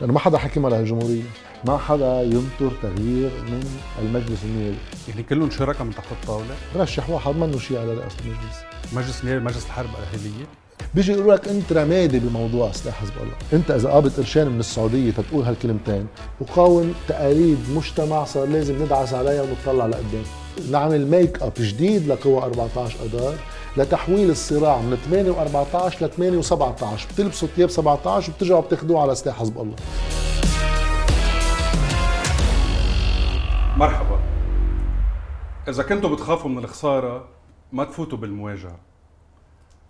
لأنه 0.00 0.12
ما 0.12 0.18
حدا 0.18 0.38
حكم 0.38 0.66
على 0.66 0.80
الجمهورية. 0.80 1.22
ما 1.64 1.78
حدا 1.78 2.22
ينطر 2.22 2.72
تغيير 2.82 3.30
من 3.48 3.64
المجلس 4.02 4.44
النيابي. 4.44 4.76
يعني 5.08 5.22
كلهم 5.22 5.50
شركاء 5.50 5.84
من 5.84 5.94
تحت 5.94 6.12
الطاولة؟ 6.12 6.54
رشح 6.76 7.10
واحد 7.10 7.36
منه 7.36 7.58
شيء 7.58 7.78
على 7.78 7.94
رئاسه 7.94 8.16
المجلس. 8.24 8.56
مجلس 8.92 9.20
النيابي 9.20 9.44
مجلس 9.44 9.66
الحرب 9.66 9.88
الاهليه 9.90 10.46
بيجي 10.94 11.12
يقول 11.12 11.34
لك 11.34 11.48
أنت 11.48 11.72
رمادي 11.72 12.18
بموضوع 12.18 12.72
سلاح 12.72 13.00
حزب 13.00 13.12
الله. 13.16 13.34
أنت 13.52 13.70
إذا 13.70 13.88
قابض 13.88 14.12
قرشين 14.16 14.48
من 14.48 14.60
السعودية 14.60 15.10
تتقول 15.10 15.44
هالكلمتين 15.44 16.06
وقاوم 16.40 16.94
تقاليد 17.08 17.58
مجتمع 17.74 18.24
صار 18.24 18.46
لازم 18.46 18.82
ندعس 18.82 19.14
عليها 19.14 19.42
ونطلع 19.42 19.86
لقدام. 19.86 20.24
نعمل 20.70 21.06
ميك 21.06 21.42
اب 21.42 21.52
جديد 21.60 22.08
لقوى 22.08 22.42
14 22.42 22.96
اذار 23.04 23.34
لتحويل 23.76 24.30
الصراع 24.30 24.80
من 24.80 24.96
8 24.96 25.32
و14 25.32 26.02
ل 26.02 26.10
8 26.10 26.42
و17 26.42 27.12
بتلبسوا 27.12 27.48
ثياب 27.48 27.70
17 27.70 28.32
وبترجعوا 28.32 28.60
بتاخذوه 28.60 29.02
على 29.02 29.14
سلاح 29.14 29.38
حزب 29.38 29.58
الله. 29.58 29.76
مرحبا. 33.76 34.20
إذا 35.68 35.82
كنتوا 35.82 36.10
بتخافوا 36.10 36.50
من 36.50 36.58
الخسارة 36.58 37.28
ما 37.72 37.84
تفوتوا 37.84 38.18
بالمواجهة. 38.18 38.78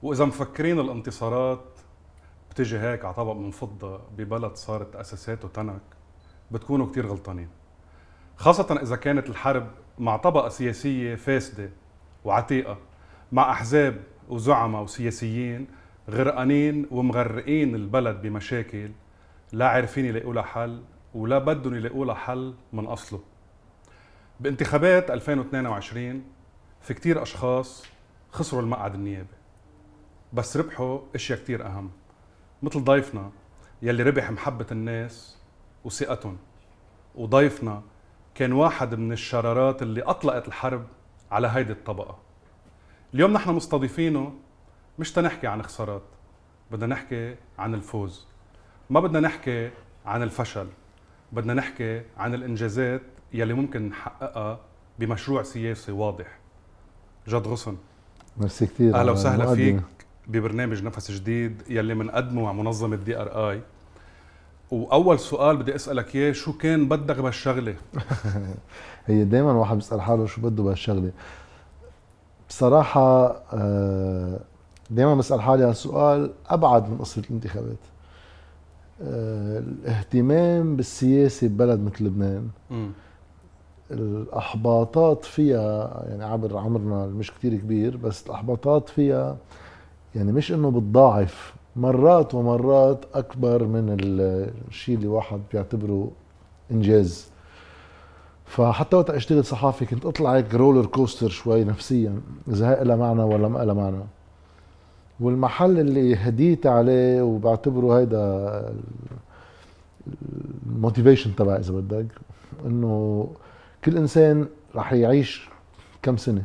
وإذا 0.02 0.24
مفكرين 0.24 0.80
الانتصارات 0.80 1.64
بتجي 2.50 2.78
هيك 2.78 3.05
على 3.05 3.14
طبق 3.14 3.32
من 3.32 3.50
فضة 3.50 4.00
ببلد 4.18 4.56
صارت 4.56 4.96
أساساته 4.96 5.48
تنك 5.48 5.82
بتكونوا 6.50 6.86
كتير 6.86 7.06
غلطانين. 7.06 7.48
خاصة 8.36 8.78
إذا 8.82 8.96
كانت 8.96 9.28
الحرب 9.28 9.70
مع 9.98 10.16
طبقة 10.16 10.48
سياسية 10.48 11.14
فاسدة 11.14 11.70
وعتيقة. 12.24 12.77
مع 13.32 13.52
أحزاب 13.52 14.02
وزعماء 14.28 14.82
وسياسيين 14.82 15.66
غرقانين 16.10 16.86
ومغرقين 16.90 17.74
البلد 17.74 18.22
بمشاكل 18.22 18.90
لا 19.52 19.68
عارفين 19.68 20.04
يلاقوا 20.04 20.34
لها 20.34 20.42
حل 20.42 20.82
ولا 21.14 21.38
بدهم 21.38 21.74
يلاقوا 21.74 22.04
لها 22.04 22.14
حل 22.14 22.54
من 22.72 22.86
أصله. 22.86 23.20
بانتخابات 24.41 25.10
2022 25.10 26.24
في 26.80 26.94
كتير 26.94 27.22
أشخاص 27.22 27.86
خسروا 28.30 28.62
المقعد 28.62 28.94
النيابي. 28.94 29.36
بس 30.33 30.56
ربحوا 30.56 31.00
أشياء 31.14 31.38
كتير 31.38 31.66
أهم 31.66 31.90
مثل 32.62 32.84
ضيفنا 32.84 33.30
يلي 33.83 34.02
ربح 34.02 34.30
محبة 34.30 34.66
الناس 34.72 35.38
وثقتهم 35.84 36.38
وضيفنا 37.14 37.83
كان 38.34 38.52
واحد 38.52 38.94
من 38.94 39.12
الشرارات 39.12 39.83
اللي 39.83 40.02
أطلقت 40.02 40.48
الحرب 40.48 40.86
على 41.30 41.48
هيدي 41.48 41.72
الطبقة. 41.72 42.25
اليوم 43.14 43.32
نحن 43.32 43.50
مستضيفينه 43.50 44.32
مش 44.98 45.12
تنحكي 45.12 45.46
عن 45.46 45.62
خسارات 45.62 46.02
بدنا 46.70 46.86
نحكي 46.86 47.34
عن 47.58 47.74
الفوز. 47.74 48.26
ما 48.90 49.00
بدنا 49.00 49.20
نحكي 49.20 49.70
عن 50.06 50.22
الفشل 50.22 50.66
بدنا 51.32 51.54
نحكي 51.54 52.02
عن 52.18 52.34
الإنجازات 52.34 53.02
يلي 53.32 53.54
ممكن 53.54 53.88
نحققها 53.88 54.60
بمشروع 54.98 55.42
سياسي 55.42 55.92
واضح. 55.92 56.38
جاد 57.28 57.47
غصن. 57.46 57.77
ميرسي 58.36 58.66
كثير 58.66 58.94
أهلا 58.94 59.12
وسهلا 59.12 59.54
فيك 59.54 59.82
ببرنامج 60.27 60.82
نفس 60.82 61.10
جديد 61.10 61.62
يلي 61.68 61.94
بنقدمه 61.94 62.42
مع 62.42 62.52
منظمة 62.52 62.96
DRI 62.97 63.61
وأول 64.70 65.18
سؤال 65.18 65.56
بدي 65.56 65.74
أسألك 65.74 66.16
إياه 66.16 66.32
شو 66.32 66.52
كان 66.52 66.88
بدك 66.88 67.16
بهالشغلة؟ 67.16 67.74
هي 69.06 69.24
دائما 69.24 69.52
واحد 69.52 69.74
بيسأل 69.77 70.00
حاله 70.00 70.27
شو 70.27 70.40
بده 70.40 70.62
بهالشغلة. 70.62 71.10
بصراحة 72.48 73.27
آه، 73.52 74.41
دائما 74.91 75.14
بسأل 75.14 75.41
حالي 75.41 75.64
هالسؤال 75.64 76.30
أبعد 76.47 76.91
من 76.91 76.98
قصة 76.98 77.22
الانتخابات. 77.30 77.77
آه، 79.02 79.58
الاهتمام 79.58 80.77
بالسياسة 80.77 81.48
ببلد 81.48 81.80
مثل 81.80 82.05
لبنان. 82.05 82.48
م. 82.70 82.86
الأحباطات 83.91 85.24
فيها 85.24 86.05
يعني 86.08 86.24
عبر 86.24 86.56
عمرنا 86.56 87.06
مش 87.06 87.33
كتير 87.33 87.55
كبير 87.55 87.96
بس 87.96 88.27
الأحباطات 88.27 88.89
فيها 88.89 89.36
يعني 90.14 90.33
مش 90.33 90.52
إنه 90.52 90.70
بتضاعف. 90.70 91.55
مرات 91.77 92.34
ومرات 92.34 93.05
أكبر 93.14 93.64
من 93.64 93.96
الشيء 94.68 94.95
اللي 94.96 95.07
واحد 95.07 95.40
بيعتبره 95.52 96.11
إنجاز. 96.70 97.30
فحتى 98.46 98.96
وقت 98.96 99.11
أشتغل 99.11 99.45
صحافي 99.45 99.86
كنت 99.86 100.07
أطلع 100.07 100.34
هيك 100.34 100.55
roller 100.55 100.86
coaster 100.86 101.29
شوي 101.29 101.64
نفسيا 101.64 102.20
إذا 102.48 102.70
هي 102.70 102.84
لها 102.84 102.96
معنى 102.96 103.23
ولا 103.23 103.48
ما 103.48 103.58
لها 103.58 103.74
معنى. 103.74 103.96
والمحل 105.20 105.79
اللي 105.79 106.17
هديت 106.17 106.67
عليه 106.67 107.23
وبعتبره 107.23 107.98
هيدا 107.98 108.74
ال 110.67 110.73
motivation 110.73 111.36
تبعي 111.36 111.58
إذا 111.61 111.73
بدك 111.73 112.07
إنه 112.67 113.27
كل 113.84 113.96
إنسان 113.96 114.46
رح 114.77 114.92
يعيش 114.92 115.48
كم 116.02 116.17
سنة؟ 116.17 116.42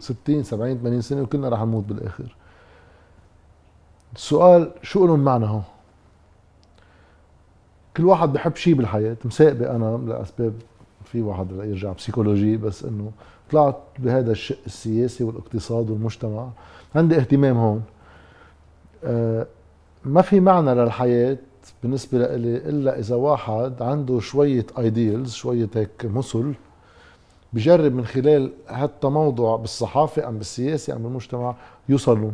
60 0.00 0.42
70 0.42 0.78
80 0.78 1.00
سنة 1.00 1.22
وكلنا 1.22 1.48
رح 1.48 1.60
نموت 1.62 1.84
بالآخر. 1.84 2.36
السؤال 4.14 4.70
شو 4.82 5.06
لهم 5.06 5.20
معنى 5.20 5.46
هون؟ 5.46 5.62
كل 7.96 8.04
واحد 8.04 8.32
بحب 8.32 8.56
شيء 8.56 8.74
بالحياة 8.74 9.16
مساقبه 9.24 9.76
أنا 9.76 9.96
لأسباب 9.96 10.52
في 11.12 11.22
واحد 11.22 11.46
يرجع 11.52 11.92
psychology 11.92 12.56
بس 12.56 12.84
إنه 12.84 13.10
طلعت 13.50 13.76
بهذا 13.98 14.32
الشق 14.32 14.58
السياسي 14.66 15.24
والاقتصاد 15.24 15.90
والمجتمع. 15.90 16.48
عندي 16.94 17.16
اهتمام 17.16 17.56
هون. 17.56 17.82
أه 19.04 19.46
ما 20.04 20.22
في 20.22 20.40
معنى 20.40 20.74
للحياة 20.74 21.36
بالنسبة 21.82 22.18
لي 22.18 22.56
إلا 22.56 22.98
إذا 22.98 23.14
واحد 23.16 23.82
عنده 23.82 24.20
شوية 24.20 24.66
ideals 24.78 25.32
شوية 25.32 25.68
هيك 25.74 26.04
مثل 26.04 26.54
بجرب 27.52 27.92
من 27.92 28.04
خلال 28.04 28.52
حتى 28.68 29.08
موضوع 29.08 29.56
بالصحافة 29.56 30.28
أم 30.28 30.38
بالسياسة 30.38 30.96
أم 30.96 31.02
بالمجتمع 31.02 31.54
يوصل 31.88 32.20
له. 32.20 32.32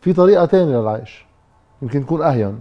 في 0.00 0.12
طريقة 0.12 0.44
تانية 0.44 0.80
للعيش 0.80 1.24
يمكن 1.82 2.06
تكون 2.06 2.22
أهين. 2.22 2.58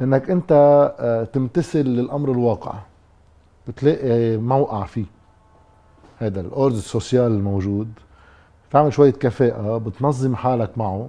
إنك 0.00 0.30
أنت 0.30 0.52
آه، 0.98 1.24
تمتثل 1.24 1.82
للأمر 1.84 2.30
الواقع. 2.30 2.74
بتلاقي 3.68 4.36
موقع 4.36 4.84
فيه. 4.84 5.04
هذا 6.18 6.40
ال 6.40 6.46
ordre 6.46 6.76
ال 6.76 6.84
social 6.84 7.32
الموجود. 7.32 7.88
تعمل 8.70 8.92
شوية 8.92 9.12
كفاءة 9.12 9.78
بتنظم 9.78 10.36
حالك 10.36 10.78
معه. 10.78 11.08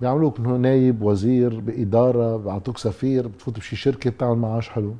بيعملوك 0.00 0.40
نايب 0.40 1.02
وزير 1.02 1.60
بإدارة 1.60 2.36
بيعطوك 2.36 2.78
سفير 2.78 3.28
بتفوت 3.28 3.58
بشي 3.58 3.76
شركة 3.76 4.10
بتعمل 4.10 4.38
معاش 4.38 4.68
حلو. 4.68 4.94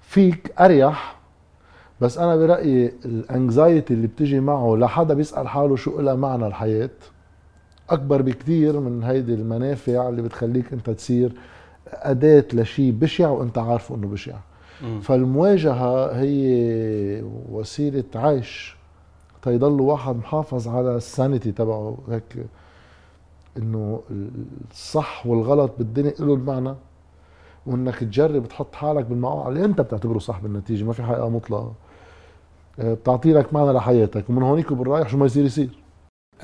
فيك 0.00 0.54
أريح. 0.60 1.16
بس 2.00 2.18
أنا 2.18 2.36
برأيي 2.36 2.92
ال 3.04 3.15
anxiety 3.15 3.94
اللي 3.94 4.06
بتجي 4.06 4.40
معه 4.40 4.76
لحدا 4.76 5.14
بيسأل 5.14 5.48
حاله 5.48 5.76
شو 5.76 6.00
لها 6.00 6.14
معنى 6.14 6.46
الحياة. 6.46 6.90
أكبر 7.90 8.22
بكثير 8.22 8.80
من 8.80 9.02
هيدي 9.02 9.34
المنافع 9.34 10.08
اللي 10.08 10.22
بتخليك 10.22 10.72
أنت 10.72 10.90
تصير 10.90 11.32
أداة 11.86 12.44
لشيء 12.52 12.92
بشع 12.92 13.28
وأنت 13.28 13.58
عارفه 13.58 13.94
إنه 13.94 14.06
بشع. 14.08 14.36
م. 14.82 15.00
فالمواجهة 15.00 16.20
هي 16.20 17.22
وسيلة 17.48 18.04
عيش. 18.14 18.76
تيضل 19.42 19.80
واحد 19.80 20.16
محافظ 20.16 20.68
على 20.68 20.96
السانيتي 20.96 21.52
تبعه. 21.52 21.98
هيك 22.08 22.46
إنه 23.56 24.00
الصح 24.70 25.26
والغلط 25.26 25.72
بالدنيا 25.78 26.14
له 26.20 26.34
المعنى. 26.34 26.74
وإنك 27.66 27.98
تجرب 27.98 28.48
تحط 28.48 28.74
حالك 28.74 29.04
بالموقع 29.04 29.48
اللي 29.48 29.64
أنت 29.64 29.80
بتعتبره 29.80 30.18
صح 30.18 30.40
بالنتيجة. 30.40 30.84
ما 30.84 30.92
في 30.92 31.02
حقيقة 31.02 31.28
مطلقة. 31.28 31.72
آه، 32.78 32.94
بتعطي 32.94 33.32
لك 33.32 33.54
معنى 33.54 33.72
لحياتك. 33.72 34.30
ومن 34.30 34.42
هونيك 34.42 34.70
وبالرايح 34.70 35.08
شو 35.08 35.16
ما 35.16 35.26
يصير 35.26 35.44
يصير. 35.44 35.78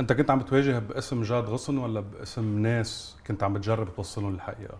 أنت 0.00 0.12
كنت 0.12 0.30
عم 0.30 0.38
بتواجه 0.38 0.78
باسم 0.78 1.22
جاد 1.22 1.44
غصن 1.44 1.78
ولا 1.78 2.00
باسم 2.00 2.58
ناس 2.58 3.16
كنت 3.26 3.42
عم 3.42 3.52
بتجرب 3.52 3.88
توصلهم 3.96 4.34
الحقيقة 4.34 4.74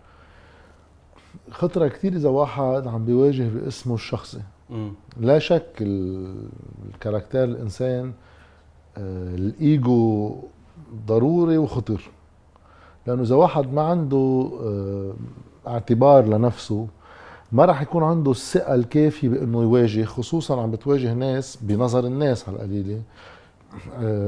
خطرة 1.51 1.87
كثير 1.87 2.13
إذا 2.13 2.29
واحد 2.29 2.87
عم 2.87 3.05
بيواجه 3.05 3.49
باسمه 3.53 3.95
الشخصي 3.95 4.41
م. 4.69 4.89
لا 5.19 5.39
شك 5.39 5.73
الكاركتير 5.81 7.43
الإنسان 7.43 8.13
آه، 8.97 9.35
الإيجو 9.35 10.35
ضروري 11.07 11.57
وخطر 11.57 12.09
لأنه 13.07 13.21
إذا 13.21 13.35
واحد 13.35 13.73
ما 13.73 13.81
عنده 13.81 14.51
آه، 14.63 15.13
اعتبار 15.67 16.25
لنفسه 16.25 16.87
ما 17.51 17.65
راح 17.65 17.81
يكون 17.81 18.03
عنده 18.03 18.31
الثقة 18.31 18.75
الكافية 18.75 19.29
بإنه 19.29 19.61
يواجه 19.61 20.03
خصوصا 20.03 20.61
عم 20.61 20.71
بتواجه 20.71 21.13
ناس 21.13 21.57
بنظر 21.61 22.05
الناس 22.05 22.49
على 22.49 22.55
القليلة 22.57 23.01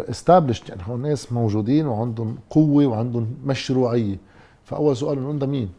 استابلشت 0.09 0.69
يعني 0.69 0.81
هون 0.87 1.01
ناس 1.01 1.31
موجودين 1.31 1.87
وعندهم 1.87 2.37
قوة 2.49 2.85
وعندهم 2.85 3.27
مشروعية 3.45 4.17
فأول 4.63 4.97
سؤال 4.97 5.17
انه 5.17 5.31
انت 5.31 5.43
مين؟ 5.43 5.69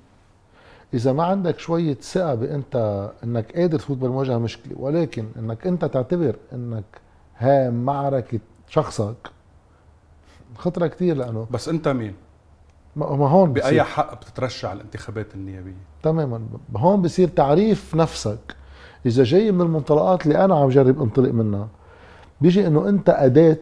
إذا 0.94 1.12
ما 1.12 1.24
عندك 1.24 1.58
شوية 1.58 1.94
ثقة 1.94 2.34
بأنت 2.34 3.10
إنك 3.24 3.56
قادر 3.56 3.78
تفوت 3.78 3.98
بالمواجهة 3.98 4.38
مشكلة 4.38 4.72
ولكن 4.78 5.26
إنك 5.38 5.66
أنت 5.66 5.84
تعتبر 5.84 6.36
إنك 6.52 6.84
ها 7.38 7.70
معركة 7.70 8.40
شخصك 8.68 9.30
خطرة 10.56 10.86
كثير 10.86 11.16
لأنه 11.16 11.46
بس 11.50 11.68
أنت 11.68 11.88
مين؟ 11.88 12.14
ما 12.96 13.06
هون 13.28 13.52
بأي 13.52 13.62
بصير. 13.62 13.84
حق 13.84 14.20
بتترشح 14.20 14.68
على 14.68 14.76
الانتخابات 14.76 15.34
النيابية؟ 15.34 15.76
تماما. 16.02 16.40
هون 16.76 17.02
بصير 17.02 17.28
تعريف 17.28 17.94
نفسك. 17.94 18.56
إذا 19.06 19.24
جاي 19.24 19.52
من 19.52 19.60
المنطلقات 19.60 20.26
اللي 20.26 20.44
أنا 20.44 20.54
عم 20.58 20.68
جرب 20.68 21.02
انطلق 21.02 21.30
منها 21.32 21.68
بيجي 22.40 22.66
إنه 22.66 22.88
أنت 22.88 23.08
أداة 23.08 23.56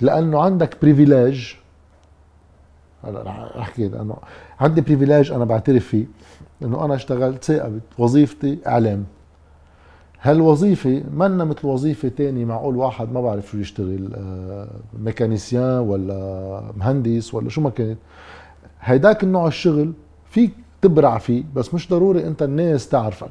لأنه 0.00 0.42
عندك 0.42 0.76
privilege 0.82 1.54
هلا 3.04 3.22
رح 3.22 3.56
احكي 3.58 3.88
لأنه 3.88 4.16
عندي 4.60 4.80
privilege 4.80 5.32
أنا 5.32 5.44
بعترف 5.44 5.86
فيه 5.86 6.04
إنه 6.62 6.84
أنا 6.84 6.94
اشتغلت 6.94 7.44
ثاقبت 7.44 7.82
وظيفتي 7.98 8.58
إعلام. 8.66 9.04
هالوظيفة 10.22 11.02
منا 11.14 11.44
مثل 11.44 11.66
وظيفة 11.66 12.08
تانية 12.08 12.44
معقول 12.44 12.76
واحد 12.76 13.12
ما 13.12 13.20
بعرف 13.20 13.50
شو 13.50 13.58
يشتغل 13.58 14.10
آه، 14.14 14.68
mécanicien 14.98 15.78
ولا 15.78 16.62
مهندس 16.76 17.34
ولا 17.34 17.48
شو 17.48 17.60
ما 17.60 17.70
كانت. 17.70 17.98
هيداك 18.80 19.24
النوع 19.24 19.46
الشغل 19.46 19.92
فيك 20.30 20.50
تبرع 20.82 21.18
فيه 21.18 21.44
بس 21.54 21.74
مش 21.74 21.88
ضروري 21.90 22.26
أنت 22.26 22.42
الناس 22.42 22.88
تعرفك. 22.88 23.30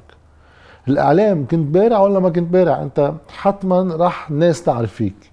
الإعلام 0.88 1.48
كنت 1.48 1.74
بارع 1.74 2.00
ولا 2.00 2.20
ما 2.20 2.30
كنت 2.30 2.54
بارع؟ 2.54 2.82
أنت 2.84 3.14
حتما 3.30 3.96
راح 3.96 4.30
الناس 4.30 4.64
تعرف 4.64 4.94
فيك. 4.94 5.32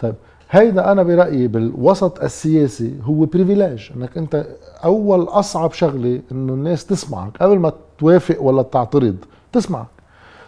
طيب 0.00 0.14
هيدا 0.50 0.92
أنا 0.92 1.02
برأيي 1.02 1.48
بالوسط 1.48 2.22
السياسي 2.22 2.94
هو 3.02 3.24
privilege 3.24 3.90
إنك 3.96 4.18
أنت 4.18 4.46
أول 4.84 5.22
أصعب 5.22 5.72
شغلة 5.72 6.20
إنه 6.32 6.52
الناس 6.52 6.86
تسمعك. 6.86 7.36
قبل 7.36 7.58
ما 7.58 7.72
توافق 7.98 8.42
ولا 8.42 8.62
تعترض 8.62 9.16
تسمعك. 9.52 9.86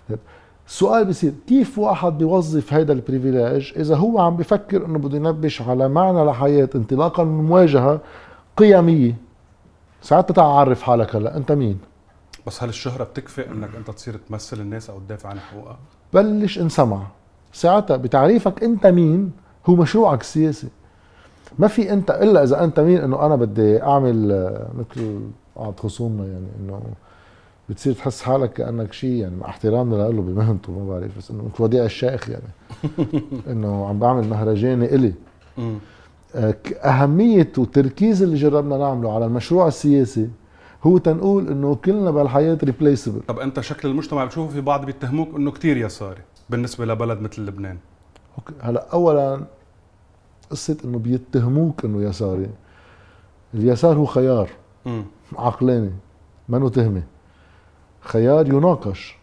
طيب 0.08 0.19
السؤال 0.66 1.04
بصير 1.04 1.32
كيف 1.46 1.78
واحد 1.78 2.19
بيوظف 2.19 2.72
هيدا 2.72 2.93
ال 2.93 3.00
privilege 3.00 3.72
إذا 3.76 3.96
هو 3.96 4.19
عم 4.19 4.37
بفكر 4.37 4.87
إنه 4.87 4.99
بده 4.99 5.16
ينبش 5.16 5.62
على 5.62 5.88
معنى 5.88 6.25
لحياة 6.25 6.69
انطلاقا 6.75 7.25
من 7.25 7.44
مواجهة 7.44 8.00
قيمية. 8.56 9.16
ساعتها 10.02 10.34
تعال 10.34 10.50
عرف 10.50 10.82
حالك 10.82 11.16
هلا. 11.16 11.37
أنت 11.37 11.52
مين؟ 11.52 11.78
بس 12.46 12.62
هل 12.62 12.69
الشهرة 12.69 13.04
بتكفي 13.04 13.50
إنك 13.50 13.76
أنت 13.76 13.90
تصير 13.90 14.16
تمثل 14.28 14.60
الناس 14.60 14.90
أو 14.90 14.99
تدافع 14.99 15.28
عن 15.28 15.40
حقوقها؟ 15.40 15.78
بلش 16.12 16.58
انسمع 16.58 17.02
ساعتها 17.52 17.96
بتعريفك 17.96 18.62
أنت 18.64 18.87
مين؟ 18.87 19.32
هو 19.67 19.76
مشروعك 19.76 20.20
السياسي 20.20 20.69
ما 21.59 21.69
في 21.69 21.93
أنت 21.93 22.11
إلا 22.11 22.43
إذا 22.43 22.64
أنت 22.64 22.81
مين 22.81 22.99
إنه 22.99 23.26
أنا 23.26 23.37
بدي 23.37 23.82
أعمل 23.82 24.32
آه، 24.32 24.69
مثل 24.79 25.20
بعض 25.56 25.81
خصومنا 25.81 26.26
يعني 26.26 26.47
إنه 26.61 26.82
بتصير 27.69 27.93
تحس 27.93 28.23
حالك 28.23 28.53
كأنك 28.53 28.93
شيء 28.93 29.11
يعني 29.11 29.37
مع 29.37 29.49
احترامنا 29.49 30.09
له 30.09 30.23
بمهنته 30.23 30.73
ما 30.73 30.88
بعرف 30.88 31.19
بس 31.19 31.31
إنه 31.31 31.43
مثل 31.43 31.62
وديع 31.62 31.85
الشيخ 31.85 32.29
يعني. 32.31 32.49
إنه 33.50 33.88
عم 33.88 33.99
بعمل 33.99 34.29
مهرجاني 34.29 34.94
إلي. 34.94 35.12
آه، 36.35 36.55
أهمية 36.85 37.53
وتركيز 37.59 38.23
اللي 38.23 38.37
جربنا 38.37 38.79
نعمله 38.79 39.14
على 39.14 39.26
المشروع 39.26 39.69
السياسي 39.69 40.29
هو 40.82 40.99
تنقول 40.99 41.49
إنه 41.49 41.75
كلنا 41.75 42.11
بالحياة 42.11 42.59
ريبليسبل 42.64 43.20
طب 43.29 43.38
أنت 43.38 43.61
شكل 43.61 43.88
المجتمع 43.88 44.25
بتشوفه 44.25 44.53
في 44.53 44.61
بعض 44.61 44.85
بيتهموك 44.85 45.35
إنه 45.37 45.50
كتير 45.50 45.76
يساري 45.76 46.20
بالنسبة 46.50 46.85
لبلد 46.87 47.20
مثل 47.20 47.43
لبنان. 47.43 47.79
هلا 48.61 48.87
اولا 48.93 49.40
قصة 50.50 50.76
إنه 50.84 50.99
بيتهموك 50.99 51.84
إنه 51.84 52.02
يساري. 52.02 52.49
اليسار 53.55 53.96
هو 53.96 54.05
خيار. 54.05 54.50
عقلاني 55.37 55.90
منه 56.49 56.69
تهمة. 56.69 57.02
خيار 58.00 58.46
يناقش 58.49 59.17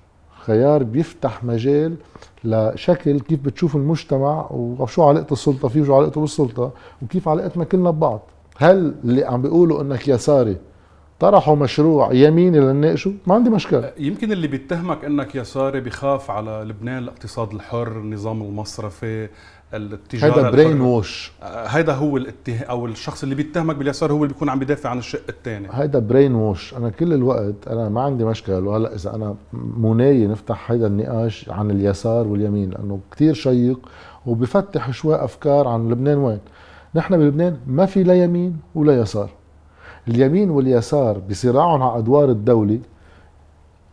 خيار 0.46 0.84
بيفتح 0.84 1.44
مجال 1.44 1.96
لشكل 2.44 3.20
كيف 3.20 3.40
بتشوف 3.42 3.76
المجتمع 3.76 4.48
وشو 4.52 5.04
علاقة 5.04 5.34
السلطة 5.34 5.68
فيه 5.68 5.82
وشو 5.82 5.96
علاقته 5.96 6.22
بالسلطة 6.22 6.72
وكيف 7.02 7.28
علاقتنا 7.28 7.64
كلنا 7.64 7.92
ببعض. 7.92 8.22
هل 8.58 8.96
اللي 9.04 9.26
عم 9.26 9.42
بيقولوا 9.42 9.82
إنك 9.82 10.08
يساري 10.08 10.58
طرحوا 11.20 11.56
مشروع 11.56 12.14
يميني 12.14 12.60
لنناقشه 12.60 13.14
ما 13.28 13.36
عندي 13.36 13.50
مشكلة. 13.50 13.92
يمكن 13.98 14.32
اللي 14.32 14.48
بيتهمك 14.48 15.06
إنك 15.06 15.36
يساري 15.36 15.80
بخاف 15.80 16.32
على 16.32 16.66
لبنان 16.68 16.98
الاقتصاد 16.98 17.54
الحر 17.54 17.88
النظام 17.88 18.42
المصرفي 18.42 19.30
التجارة 19.74 20.40
هذا 20.40 20.50
برين. 20.50 20.82
ووش 20.82 21.32
آه، 21.44 21.66
هيدا 21.66 21.94
هو 21.94 22.18
الاتهام 22.18 22.70
أو 22.70 22.86
الشخص 22.86 23.24
اللي 23.24 23.36
بيتهمك 23.36 23.76
باليسار 23.76 24.12
هو 24.12 24.16
اللي 24.24 24.34
بيكون 24.34 24.50
عم 24.50 24.60
بيدافع 24.60 24.90
عن 24.90 24.98
الشق 24.98 25.22
الثاني 25.30 25.68
هيدا 25.72 26.00
برين 26.00 26.36
ووش 26.36 26.74
أنا 26.74 26.90
كل 26.90 27.14
الوقت 27.14 27.68
أنا 27.68 27.90
ما 27.90 28.02
عندي 28.02 28.26
مشكلة. 28.26 28.60
وهلأ 28.60 28.96
إذا 28.96 29.16
أنا 29.16 29.36
مناي 29.54 30.28
نفتح 30.28 30.72
هيدا 30.72 30.88
النقاش 30.88 31.50
عن 31.50 31.72
اليسار 31.72 32.28
واليمين 32.28 32.70
لأنه 32.70 33.00
كتير 33.12 33.34
شيق 33.34 33.80
وبفتح 34.26 34.92
شوي 34.92 35.16
أفكار 35.16 35.68
عن 35.68 35.90
لبنان 35.90 36.18
وين. 36.18 36.40
نحن 36.96 37.18
بلبنان 37.18 37.58
ما 37.68 37.86
في 37.86 38.04
لا 38.04 38.24
يمين 38.24 38.58
ولا 38.76 39.02
يسار. 39.02 39.30
اليمين 40.10 40.50
واليسار 40.50 41.18
بصراعهم 41.30 41.84
على 41.84 41.98
أدوار 42.00 42.30
الدولة 42.30 42.80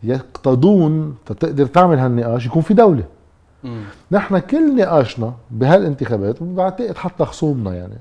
يقتضون 0.03 1.15
تقدر 1.25 1.65
تعمل 1.65 1.99
هالنقاش 1.99 2.45
يكون 2.45 2.61
في 2.61 2.73
دولة. 2.73 3.03
مم. 3.63 3.81
نحن 4.11 4.39
كل 4.39 4.75
نقاشنا 4.75 5.33
بهالانتخابات 5.51 6.41
وبعتقد 6.41 6.97
حتى 6.97 7.25
خصومنا 7.25 7.75
يعني. 7.75 7.97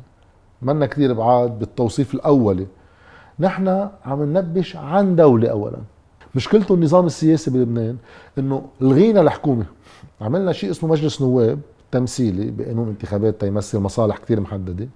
منا 0.63 0.87
كثير 0.87 1.13
بعاد 1.13 1.59
بالتوصيف 1.59 2.15
الأولي. 2.15 2.67
نحن 3.41 3.89
عم 4.05 4.23
ننبش 4.23 4.77
عن 4.77 5.17
دولة 5.17 5.49
اولا. 5.49 5.79
مشكلته 6.35 6.75
النظام 6.75 7.07
السياسي 7.07 7.51
بلبنان 7.51 7.97
إنه 8.39 8.62
لغينا 8.81 9.21
الحكومة. 9.21 9.65
عملنا 10.21 10.53
شيء 10.53 10.71
اسمه 10.71 10.91
مجلس 10.91 11.23
نواب 11.23 11.59
تمثيلي 11.91 12.51
بقانون 12.51 12.89
انتخابات 12.89 13.41
تيمثل 13.41 13.79
مصالح 13.79 14.19
كثير 14.19 14.41
محددة. 14.41 14.89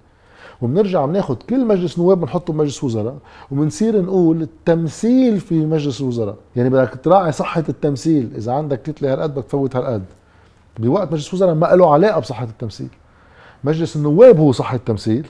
وبنرجع 0.61 1.05
بناخذ 1.05 1.35
كل 1.35 1.65
مجلس 1.65 1.99
نواب 1.99 2.21
بنحطه 2.21 2.53
بمجلس 2.53 2.83
وزراء 2.83 3.15
وبنصير 3.51 4.01
نقول 4.01 4.41
التمثيل 4.41 5.39
في 5.39 5.65
مجلس 5.65 6.01
الوزراء. 6.01 6.35
يعني 6.55 6.69
بدك 6.69 6.99
تراعي 7.03 7.31
صحة 7.31 7.63
التمثيل. 7.69 8.31
إذا 8.35 8.51
عندك 8.51 8.81
كتلة 8.81 9.13
هالقد 9.13 9.35
بدك 9.35 9.43
تفوت 9.43 9.75
هالقد. 9.75 10.03
بوقت 10.79 11.11
مجلس 11.11 11.29
الوزراء 11.29 11.55
ما 11.55 11.65
له 11.65 11.93
علاقة 11.93 12.19
بصحة 12.19 12.43
التمثيل. 12.43 12.87
مجلس 13.63 13.95
النواب 13.95 14.39
هو 14.39 14.51
صحة 14.51 14.75
التمثيل. 14.75 15.27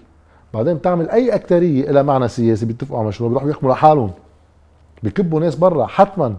بعدين 0.54 0.74
بتعمل 0.74 1.10
أي 1.10 1.36
أكترية 1.36 1.92
لها 1.92 2.02
معنى 2.02 2.28
سياسي 2.28 2.66
بيتفقوا 2.66 3.00
على 3.00 3.08
مشروع 3.08 3.30
بيروحوا 3.30 3.50
يحكموا 3.50 3.72
لحالهم. 3.72 4.12
بكبوا 5.04 5.40
ناس 5.40 5.56
برا 5.56 5.86
حتما. 5.86 6.36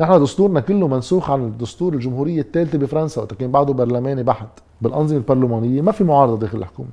نحن 0.00 0.22
دستورنا 0.22 0.60
كله 0.60 0.88
منسوخ 0.88 1.30
عن 1.30 1.44
الدستور 1.44 1.94
الجمهورية 1.94 2.40
الثالثة 2.40 2.78
بفرنسا 2.78 3.20
وقت 3.20 3.34
كان 3.34 3.50
بعده 3.50 3.72
برلماني 3.72 4.22
بحت. 4.22 4.48
بالأنظمة 4.80 5.18
البرلمانية 5.18 5.80
ما 5.80 5.92
في 5.92 6.04
معارضة 6.04 6.38
داخل 6.38 6.58
الحكومة. 6.58 6.88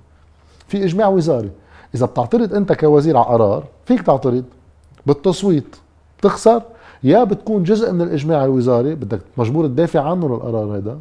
في 0.67 0.83
إجماع 0.83 1.07
وزاري. 1.07 1.49
إذا 1.95 2.05
بتعترض 2.05 2.53
أنت 2.53 2.73
كوزير 2.73 3.17
على 3.17 3.25
قرار 3.25 3.63
فيك 3.85 4.01
تعترض. 4.01 4.43
بالتصويت 5.05 5.75
تخسر 6.21 6.61
يا 7.03 7.23
بتكون 7.23 7.63
جزء 7.63 7.91
من 7.91 8.01
الإجماع 8.01 8.45
الوزاري 8.45 8.95
بدك 8.95 9.19
مجبور 9.37 9.67
تدافع 9.67 10.09
عنه 10.09 10.29
للقرار 10.29 10.77
هذا 10.77 10.97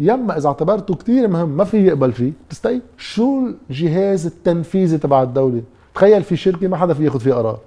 يما 0.00 0.36
إذا 0.38 0.48
اعتبرته 0.48 0.94
كثير 0.94 1.28
مهم 1.28 1.48
ما 1.48 1.64
في 1.64 1.86
يقبل 1.86 2.12
فيه. 2.12 2.32
تستقيل 2.50 2.80
شو 2.98 3.48
الجهاز 3.70 4.26
التنفيذي 4.26 4.98
تبع 4.98 5.22
الدولة؟ 5.22 5.62
تخيل 5.94 6.22
في 6.22 6.36
شركة 6.36 6.68
ما 6.68 6.76
حدا 6.76 6.94
في 6.94 7.04
ياخذ 7.04 7.20
فيها 7.20 7.34
قرار. 7.34 7.58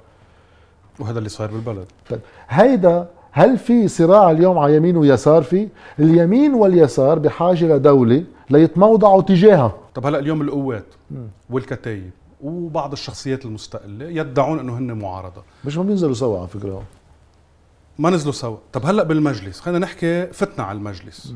وهذا 1.00 1.17
اللي 1.17 1.29
صاير 1.29 1.51
بالبلد. 1.51 1.86
طيب 2.10 2.20
هيدا 2.50 3.08
هل 3.32 3.58
في 3.58 3.88
صراع 3.88 4.32
اليوم 4.32 4.58
على 4.58 4.75
يمين 4.75 4.98
ويسار 4.98 5.44
في 5.44 5.67
اليمين 6.00 6.53
واليسار 6.53 7.20
بحاجة 7.20 7.65
لدولة 7.65 8.24
ليتموضعوا 8.50 9.22
تجاهها. 9.22 9.72
طب 9.98 10.06
هلا 10.06 10.20
اليوم 10.20 10.42
القوات 10.42 10.86
والكتايب 11.50 12.12
وبعض 12.42 12.92
الشخصيات 12.92 13.46
المستقلة 13.46 14.06
يدعون 14.06 14.60
إنه 14.60 14.77
هن 14.77 14.92
معارضة. 15.00 15.44
مش 15.66 15.77
ما 15.77 15.84
بينزلوا 15.84 16.13
سوا 16.13 16.39
على 16.39 16.48
فكرة. 16.48 16.84
ما 18.00 18.10
نزلوا 18.10 18.34
سوا. 18.34 18.58
طب 18.74 18.86
هلا 18.86 19.04
بالمجلس 19.04 19.60
خلينا 19.60 19.80
نحكي 19.80 20.27
فتنا 20.27 20.63
على 20.63 20.77
المجلس. 20.77 21.34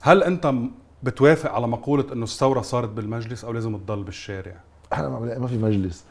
هل 0.00 0.22
أنت 0.22 0.54
بتوافق 1.02 1.50
على 1.50 1.68
مقولة 1.68 2.04
إنه 2.12 2.24
الثورة 2.24 2.60
صارت 2.60 2.88
بالمجلس 2.88 3.44
أو 3.44 3.52
لازم 3.52 3.76
تضل 3.76 4.02
بالشارع؟ 4.02 4.54
إحنا 4.92 5.08
ما 5.08 5.46
في 5.46 5.58
مجلس. 5.58 6.04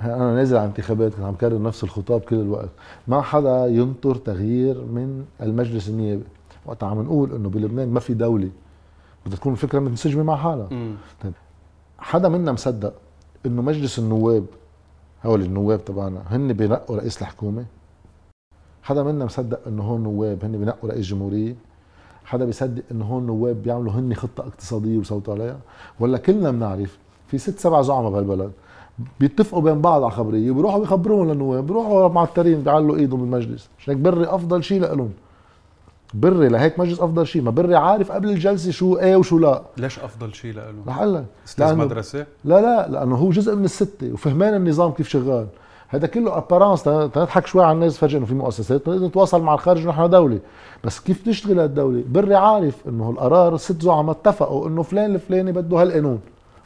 أنا 0.00 0.34
نازل 0.34 0.56
على 0.56 0.66
انتخابات 0.66 1.14
كنت 1.14 1.24
عم 1.24 1.34
كرر 1.34 1.62
نفس 1.62 1.84
الخطاب 1.84 2.20
كل 2.20 2.36
الوقت. 2.36 2.70
ما 3.08 3.22
حدا 3.22 3.66
ينطر 3.66 4.14
تغيير 4.14 4.84
من 4.84 5.24
المجلس 5.42 5.88
النيابي. 5.88 6.24
وقت 6.66 6.84
عم 6.84 7.02
نقول 7.02 7.34
إنه 7.34 7.48
بلبنان 7.48 7.88
ما 7.88 8.00
في 8.00 8.14
دولة 8.14 8.50
بدها 9.26 9.36
تكون 9.38 9.52
الفكرة 9.52 9.78
منسجمه 9.78 10.22
مع 10.22 10.36
حالها. 10.36 10.68
مم. 10.70 10.94
حدا 11.98 12.28
منا 12.28 12.52
مصدق 12.52 12.92
إنه 13.46 13.62
مجلس 13.62 13.98
النواب 13.98 14.44
هول 15.26 15.42
النواب 15.42 15.84
تبعنا 15.84 16.22
هن 16.30 16.52
بينقوا 16.52 16.96
رئيس 16.96 17.22
الحكومة؟ 17.22 17.64
حدا 18.82 19.02
منا 19.02 19.24
مصدق 19.24 19.60
إنه 19.66 19.82
هون 19.82 20.02
نواب 20.02 20.44
هن 20.44 20.58
بينقوا 20.58 20.90
رئيس 20.90 21.06
جمهورية؟ 21.06 21.54
حدا 22.24 22.44
بيصدق 22.44 22.82
إنه 22.90 23.04
هون 23.04 23.26
نواب 23.26 23.62
بيعملوا 23.62 23.92
هن 23.92 24.14
خطة 24.14 24.40
اقتصادية 24.40 24.98
وصوتوا 24.98 25.34
عليها 25.34 25.58
ولا 26.00 26.18
كلنا 26.18 26.50
بنعرف 26.50 26.98
في 27.28 27.38
ست 27.38 27.58
سبع 27.58 27.82
زعماء 27.82 28.10
بهالبلد 28.10 28.52
بيتفقوا 29.20 29.62
بين 29.62 29.80
بعض 29.80 30.02
على 30.02 30.12
خبريه 30.12 30.50
وبيروحوا 30.50 30.80
بيخبروهم 30.80 31.30
للنواب 31.30 31.66
بيروحوا 31.66 32.08
معترين 32.08 32.62
بيعلوا 32.62 32.96
إيدهم 32.96 33.20
بالمجلس 33.20 33.68
عشان 33.78 33.94
هيك 33.94 34.02
بري 34.02 34.26
أفضل 34.26 34.64
شيء 34.64 34.80
لهم 34.80 35.10
بري 36.14 36.48
لهيك 36.48 36.78
مجلس 36.78 37.00
أفضل 37.00 37.26
شيء 37.26 37.42
ما 37.42 37.50
بري 37.50 37.74
عارف 37.74 38.12
قبل 38.12 38.30
الجلسة 38.30 38.70
شو 38.70 38.98
إيه 38.98 39.16
وشو 39.16 39.38
لا. 39.38 39.62
ليش 39.76 39.98
أفضل 39.98 40.34
شيء 40.34 40.54
له؟ 40.54 40.62
رح 40.88 40.98
أقول 40.98 41.14
لك 41.14 41.24
أستاذ 41.46 41.76
مدرسة؟ 41.76 42.26
لا 42.44 42.60
لا 42.60 42.88
لأنه 42.88 43.16
هو 43.16 43.30
جزء 43.30 43.56
من 43.56 43.64
الستة 43.64 44.12
وفهمان 44.12 44.54
النظام 44.54 44.90
كيف 44.90 45.08
شغال. 45.08 45.46
هذا 45.88 46.06
كله 46.06 46.38
apparence 46.38 46.82
تضحك 46.82 47.46
شوي 47.46 47.64
على 47.64 47.72
الناس 47.72 47.98
فرجع 47.98 48.18
إنه 48.18 48.26
في 48.26 48.34
مؤسسات 48.34 48.88
نتواصل 48.88 49.42
مع 49.42 49.54
الخارج 49.54 49.86
نحن 49.86 50.10
دولة. 50.10 50.38
بس 50.84 51.00
كيف 51.00 51.26
تشتغل 51.26 51.60
هالدوله 51.60 52.04
بري 52.08 52.34
عارف 52.34 52.88
إنه 52.88 53.10
القرار 53.10 53.54
الست 53.54 53.82
زعماء 53.82 54.16
اتفقوا 54.16 54.68
إنه 54.68 54.82
فلان 54.82 55.14
الفلاني 55.14 55.52
بده 55.52 55.82
هالقانون. 55.82 56.20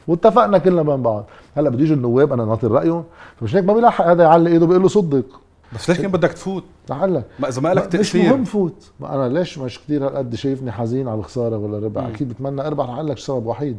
واتفقنا 0.07 0.57
كلنا 0.57 0.81
بين 0.81 1.01
بعض. 1.01 1.25
هلأ 1.55 1.69
بده 1.69 1.83
يجوا 1.83 1.95
النواب 1.95 2.33
أنا 2.33 2.45
ناطر 2.45 2.71
رأيهم. 2.71 3.03
فمش 3.39 3.55
هيك 3.55 3.65
ما 3.65 3.73
بيلحق 3.73 4.07
هذا 4.07 4.23
يعلي 4.23 4.51
إيده 4.51 4.65
بيقول 4.65 4.81
له 4.81 4.87
صدق. 4.87 5.25
بس 5.75 5.89
ليش 5.89 6.01
كان 6.01 6.11
بدك 6.11 6.33
تفوت؟ 6.33 6.63
رح 6.89 6.97
أقول 6.97 7.15
لك 7.15 7.25
ما 7.39 7.47
إذا 7.47 7.61
ما 7.61 7.73
لك 7.73 7.83
مش 7.85 7.91
تأثير. 7.91 8.29
مهم 8.29 8.43
فوت. 8.43 8.91
ما 8.99 9.15
أنا 9.15 9.33
ليش 9.39 9.57
مش 9.57 9.79
كثير 9.79 10.07
هالقد 10.07 10.35
شايفني 10.35 10.71
حزين 10.71 11.07
على 11.07 11.19
الخسارة 11.19 11.57
ولا 11.57 11.89
مم. 11.89 11.97
أكيد 11.97 12.29
بتمنى 12.29 12.67
اربح 12.67 12.85
رح 12.85 12.95
أقول 12.95 13.07
لك 13.07 13.17
سبب 13.17 13.45
وحيد. 13.45 13.77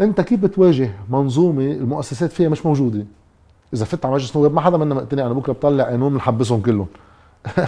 أنت 0.00 0.20
كيف 0.20 0.40
بتواجه 0.40 0.90
منظومة 1.10 1.64
المؤسسات 1.64 2.32
فيها 2.32 2.48
مش 2.48 2.66
موجودة؟ 2.66 3.06
إذا 3.74 3.84
فت 3.84 4.04
على 4.04 4.14
مجلس 4.14 4.36
نواب 4.36 4.54
ما 4.54 4.60
حدا 4.60 4.76
منا 4.76 4.94
مقتنع 4.94 5.26
أنا 5.26 5.34
بكرة 5.34 5.52
بطلع 5.52 5.84
قانون 5.84 6.12
بنحبسهم 6.12 6.60
كلهم. 6.60 6.86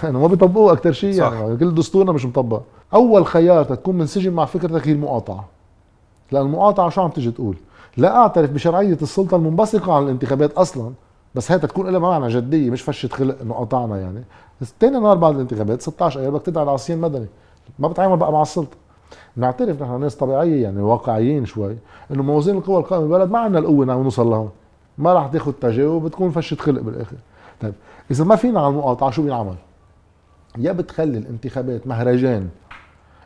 انه 0.05 0.19
ما 0.23 0.26
بيطبقوه 0.26 0.73
أكثر 0.73 0.93
شيء. 0.93 1.14
يعني. 1.14 1.57
كل 1.57 1.75
دستورنا 1.75 2.12
مش 2.12 2.26
مطبق. 2.26 2.62
أول 2.95 3.26
خيار 3.26 3.64
تكون 3.64 3.99
منسجم 3.99 4.33
مع 4.33 4.45
فكرتك 4.45 4.88
هي 4.88 4.93
المقاطعة. 4.93 5.45
لأن 6.33 6.43
المقاطعة 6.43 6.88
شو 6.90 7.00
عم 7.00 7.11
تيجي 7.11 7.31
تقول؟ 7.31 7.57
لا 7.97 8.16
أعترف 8.16 8.50
بشرعية 8.50 8.99
السلطة 9.02 9.37
المنبثقة 9.37 9.93
عن 9.93 10.02
الانتخابات 10.02 10.52
أصلا. 10.52 10.93
بس 11.37 11.52
هي 11.52 11.59
تكون 11.59 11.88
لها 11.90 11.99
معنى 11.99 12.28
جدية 12.28 12.71
مش 12.71 12.83
فشه 12.83 13.09
خلق 13.09 13.37
انه 13.43 13.55
قطعنا 13.55 14.00
يعني. 14.00 14.25
بس 14.61 14.75
تاني 14.81 14.99
نهار 14.99 15.16
بعد 15.16 15.35
الانتخابات 15.35 15.83
16 15.83 16.21
ايار 16.21 16.31
بدك 16.31 16.43
تدعي 16.43 16.64
العصيان 16.64 16.99
مدني. 16.99 17.26
ما 17.78 17.88
بتعامل 17.88 18.16
بقى 18.16 18.33
مع 18.33 18.43
السلطة. 18.43 18.76
نعترف 19.37 19.83
نحن 19.83 20.00
ناس 20.00 20.16
طبيعية 20.16 20.62
يعني 20.62 20.81
واقعيين 20.81 21.47
شوي 21.47 21.76
إنه 22.11 22.23
موازين 22.23 22.57
القوى 22.57 22.78
القائمة 22.78 23.07
بالبلد 23.07 23.31
ما 23.31 23.38
عندنا 23.38 23.59
القوة 23.59 23.87
نعم 23.87 24.02
نوصل 24.02 24.31
لهون 24.31 24.50
ما 24.99 25.12
راح 25.12 25.26
تاخذ 25.26 25.52
تجاوب 25.52 26.05
بتكون 26.05 26.31
فشه 26.31 26.57
خلق 26.57 26.81
بالآخر. 26.83 27.16
طيب 27.61 27.75
إذا 28.11 28.25
ما 28.25 28.37
فينا 28.37 28.61
على 28.61 28.69
المقاطعة 28.69 29.11
شو 29.11 29.23
بينعمل؟ 29.23 29.55
يا 30.59 30.73
بتخلي 30.73 31.19
الانتخابات 31.19 31.87
مهرجان 31.87 32.49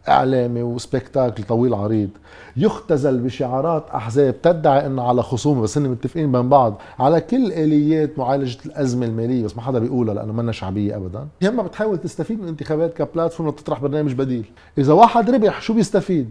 إعلامي 0.08 0.62
وسبيكتاكل 0.62 1.42
طويل 1.42 1.74
عريض. 1.74 2.08
يختزل 2.56 3.18
بشعارات 3.18 3.90
أحزاب 3.90 4.42
تدعي 4.42 4.86
إنه 4.86 5.02
على 5.02 5.22
خصومة 5.22 5.60
بس 5.60 5.78
هن 5.78 5.88
متفقين 5.88 6.32
بين 6.32 6.48
بعض 6.48 6.80
على 6.98 7.20
كل 7.20 7.52
آليات 7.52 8.18
معالجة 8.18 8.58
الأزمة 8.66 9.06
المالية 9.06 9.44
بس 9.44 9.56
ما 9.56 9.62
حدا 9.62 9.78
بيقولها 9.78 10.14
لأنه 10.14 10.32
منا 10.32 10.52
شعبية 10.52 10.96
ابدا. 10.96 11.26
يا 11.42 11.48
اما 11.48 11.62
بتحاول 11.62 11.98
تستفيد 11.98 12.38
من 12.38 12.44
الانتخابات 12.44 12.94
كبلاتفورم 12.94 13.48
لتطرح 13.48 13.80
برنامج 13.80 14.12
بديل. 14.12 14.44
إذا 14.78 14.92
واحد 14.92 15.30
ربح 15.30 15.62
شو 15.62 15.74
بيستفيد؟ 15.74 16.30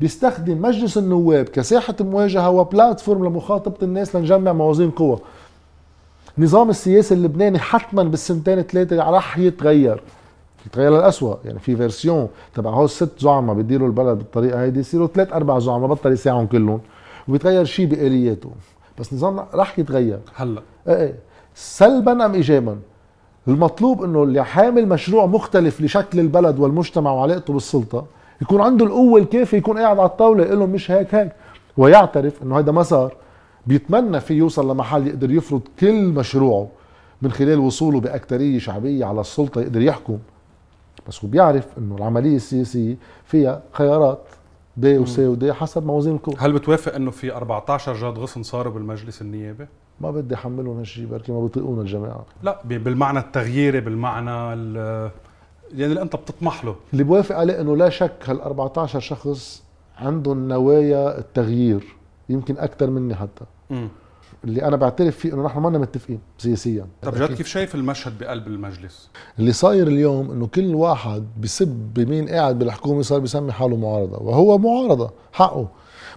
بيستخدم 0.00 0.62
مجلس 0.62 0.98
النواب 0.98 1.44
كساحة 1.44 1.94
مواجهة 2.00 2.50
وبلاتفورم 2.50 3.24
لمخاطبة 3.24 3.76
الناس 3.82 4.16
لنجمع 4.16 4.52
موازين 4.52 4.90
قوى 4.90 5.18
النظام 6.38 6.70
السياسي 6.70 7.14
اللبناني 7.14 7.58
حتما 7.58 8.02
بالسنتين 8.02 8.62
ثلاثة 8.62 9.10
رح 9.10 9.38
يتغير. 9.38 10.02
يتغير 10.66 10.90
للأسوأ 10.90 11.36
يعني 11.44 11.58
في 11.58 11.76
فيرسيون 11.76 12.28
تبع 12.54 12.70
هول 12.70 12.90
ست 12.90 13.10
زعماء 13.18 13.56
بيديروا 13.56 13.86
البلد 13.88 14.18
بالطريقة 14.18 14.62
هيدي 14.62 14.80
يصيروا 14.80 15.06
ثلاث 15.06 15.32
أربع 15.32 15.58
زعماء 15.58 15.88
بطل 15.88 16.12
يساعهم 16.12 16.46
كلهم 16.46 16.80
وبيتغير 17.28 17.64
شيء 17.64 17.86
بآلياته. 17.86 18.50
بس 18.98 19.14
نظامنا 19.14 19.46
رح 19.54 19.78
يتغير. 19.78 20.18
هلا. 20.34 20.62
إيه 20.88 20.96
إيه. 20.96 21.14
سلبا 21.54 22.26
أم 22.26 22.34
ايجابا؟ 22.34 22.78
المطلوب 23.48 24.02
إنه 24.02 24.22
اللي 24.22 24.44
حامل 24.44 24.88
مشروع 24.88 25.26
مختلف 25.26 25.80
لشكل 25.80 26.20
البلد 26.20 26.58
والمجتمع 26.58 27.12
وعلاقته 27.12 27.52
بالسلطة 27.52 28.04
يكون 28.42 28.60
عنده 28.60 28.86
القوة 28.86 29.20
الكافية 29.20 29.58
يكون 29.58 29.78
قاعد 29.78 29.98
على 29.98 30.08
الطاولة 30.08 30.44
يقول 30.44 30.58
لهم 30.58 30.70
مش 30.70 30.90
هيك 30.90 31.14
هيك. 31.14 31.32
ويعترف 31.76 32.42
إنه 32.42 32.58
هذا 32.58 32.72
مسار 32.72 33.14
بيتمنى 33.66 34.20
فيه 34.20 34.38
يوصل 34.38 34.70
لمحل 34.70 35.06
يقدر 35.06 35.30
يفرض 35.30 35.60
كل 35.80 36.02
مشروعه 36.02 36.68
من 37.22 37.30
خلال 37.32 37.58
وصوله 37.58 38.00
بأكترية 38.00 38.58
شعبية 38.58 39.04
على 39.04 39.20
السلطة 39.20 39.60
يقدر 39.60 39.80
يحكم. 39.80 40.18
بس 41.08 41.24
هو 41.24 41.30
بيعرف 41.30 41.78
إنه 41.78 41.96
العملية 41.96 42.36
السياسية 42.36 42.96
فيها 43.24 43.62
خيارات 43.72 44.18
ب 44.76 44.98
وسي 44.98 45.26
ودي 45.26 45.52
حسب 45.52 45.86
موازين 45.86 46.14
القوى 46.14 46.34
هل 46.38 46.52
بتوافق 46.52 46.94
إنه 46.94 47.10
في 47.10 47.32
14 47.36 47.94
جاد 47.94 48.18
غصن 48.18 48.42
صاروا 48.42 48.72
بالمجلس 48.72 49.22
النيابي؟ 49.22 49.66
ما 50.00 50.10
بدي 50.10 50.34
أحملهم 50.34 50.78
هالشيء 50.78 51.06
بركي 51.06 51.32
ما 51.32 51.40
بيطيقونا 51.42 51.80
الجماعة. 51.80 52.24
لا 52.42 52.60
بالمعنى 52.64 53.18
التغييري 53.18 53.80
بالمعنى 53.80 54.30
ال- 54.30 55.10
يعني 55.74 55.84
اللي 55.92 56.02
أنت 56.02 56.16
بتطمح 56.16 56.64
له. 56.64 56.76
اللي 56.92 57.04
بوافق 57.04 57.36
عليه 57.36 57.60
إنه 57.60 57.76
لا 57.76 57.88
شك 57.88 58.12
هال 58.26 58.40
14 58.40 59.00
شخص 59.00 59.62
عندهم 59.98 60.48
نوايا 60.48 61.18
التغيير 61.18 61.96
يمكن 62.28 62.58
أكثر 62.58 62.90
مني 62.90 63.14
حتى. 63.14 63.44
مم. 63.70 63.88
اللي 64.44 64.62
أنا 64.62 64.76
بعترف 64.76 65.16
فيه 65.16 65.34
إنه 65.34 65.44
نحن 65.44 65.58
ما 65.58 65.70
متفقين 65.70 66.20
سياسيا. 66.38 66.86
طب 67.02 67.14
جد 67.14 67.34
كيف 67.34 67.46
شايف 67.46 67.74
المشهد 67.74 68.18
بقلب 68.18 68.46
المجلس؟ 68.46 69.08
اللي 69.38 69.52
صاير 69.52 69.88
اليوم 69.88 70.30
إنه 70.30 70.46
كل 70.46 70.74
واحد 70.74 71.24
بسب 71.40 71.68
بمين 71.94 72.28
قاعد 72.28 72.58
بالحكومة 72.58 73.02
صار 73.02 73.18
بيسمي 73.18 73.52
حاله 73.52 73.76
معارضة 73.76 74.18
وهو 74.18 74.58
معارضة 74.58 75.10
حقه. 75.32 75.68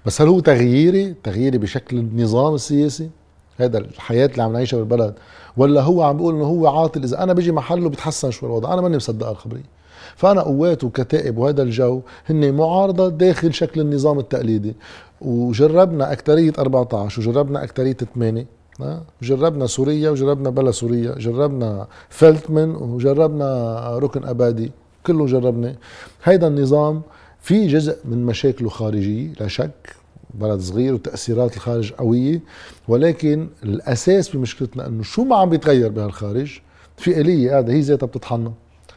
بس 0.05 0.21
هل 0.21 0.27
هو 0.27 0.39
تغييري؟ 0.39 1.15
تغييري 1.23 1.57
بشكل 1.57 1.97
النظام 1.97 2.55
السياسي؟ 2.55 3.09
هذا 3.57 3.77
الحياة 3.77 4.25
اللي 4.25 4.43
عم 4.43 4.53
نعيشها 4.53 4.77
بالبلد. 4.77 5.15
ولا 5.57 5.81
هو 5.81 6.03
عم 6.03 6.17
بيقول 6.17 6.35
إنه 6.35 6.45
هو 6.45 6.67
عاطل 6.67 7.03
إذا 7.03 7.23
أنا 7.23 7.33
بيجي 7.33 7.51
محله 7.51 7.89
بتحسن 7.89 8.31
شوي 8.31 8.49
الوضع. 8.49 8.73
أنا 8.73 8.81
ماني 8.81 8.97
مصدق 8.97 9.29
الخبريه 9.29 9.75
فأنا 10.15 10.41
قوات 10.41 10.83
وكتائب 10.83 11.37
وهذا 11.37 11.63
الجو 11.63 12.01
هن 12.29 12.53
معارضة 12.53 13.09
داخل 13.09 13.53
شكل 13.53 13.81
النظام 13.81 14.19
التقليدي. 14.19 14.75
وجربنا 15.21 16.11
أكترية 16.11 16.53
14 16.59 17.21
وجربنا 17.21 17.63
أكترية 17.63 17.97
8 18.15 18.45
ها؟ 18.81 19.03
جربنا 19.21 19.67
سوريا 19.67 20.09
وجربنا 20.09 20.49
بلا 20.49 20.71
سوريا. 20.71 21.15
جربنا 21.15 21.87
فلتمن 22.09 22.75
وجربنا 22.75 23.97
ركن 23.97 24.23
أبادي. 24.23 24.71
كله 25.07 25.25
جربنا 25.25 25.75
هيدا 26.23 26.47
النظام 26.47 27.01
في 27.41 27.67
جزء 27.67 27.97
من 28.05 28.25
مشاكله 28.25 28.69
خارجيه 28.69 29.33
لا 29.39 29.47
شك. 29.47 29.95
بلد 30.33 30.59
صغير 30.59 30.93
وتأثيرات 30.93 31.55
الخارج 31.55 31.91
قوية. 31.91 32.41
ولكن 32.87 33.47
الأساس 33.63 34.29
بمشكلتنا 34.29 34.87
إنه 34.87 35.03
شو 35.03 35.23
ما 35.23 35.35
عم 35.35 35.49
بيتغير 35.49 35.89
بهالخارج؟ 35.89 36.59
في 36.97 37.21
آلية 37.21 37.51
قاعدة 37.51 37.73
هي 37.73 37.79
ذاتها 37.79 38.07
بتطحنا 38.07 38.51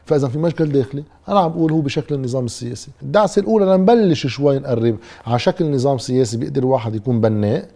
فإذا 0.08 0.28
في 0.28 0.38
مشكل 0.38 0.72
داخلي 0.72 1.04
أنا 1.28 1.40
عم 1.40 1.50
بقول 1.50 1.72
هو 1.72 1.80
بشكل 1.80 2.14
النظام 2.14 2.44
السياسي. 2.44 2.90
الدعسة 3.02 3.40
الأولى 3.40 3.66
لنبلش 3.66 4.26
شوي 4.26 4.58
نقرب 4.58 4.96
على 5.26 5.38
شكل 5.38 5.70
نظام 5.70 5.98
سياسي 5.98 6.36
بيقدر 6.36 6.66
واحد 6.66 6.94
يكون 6.94 7.20
بناء. 7.20 7.68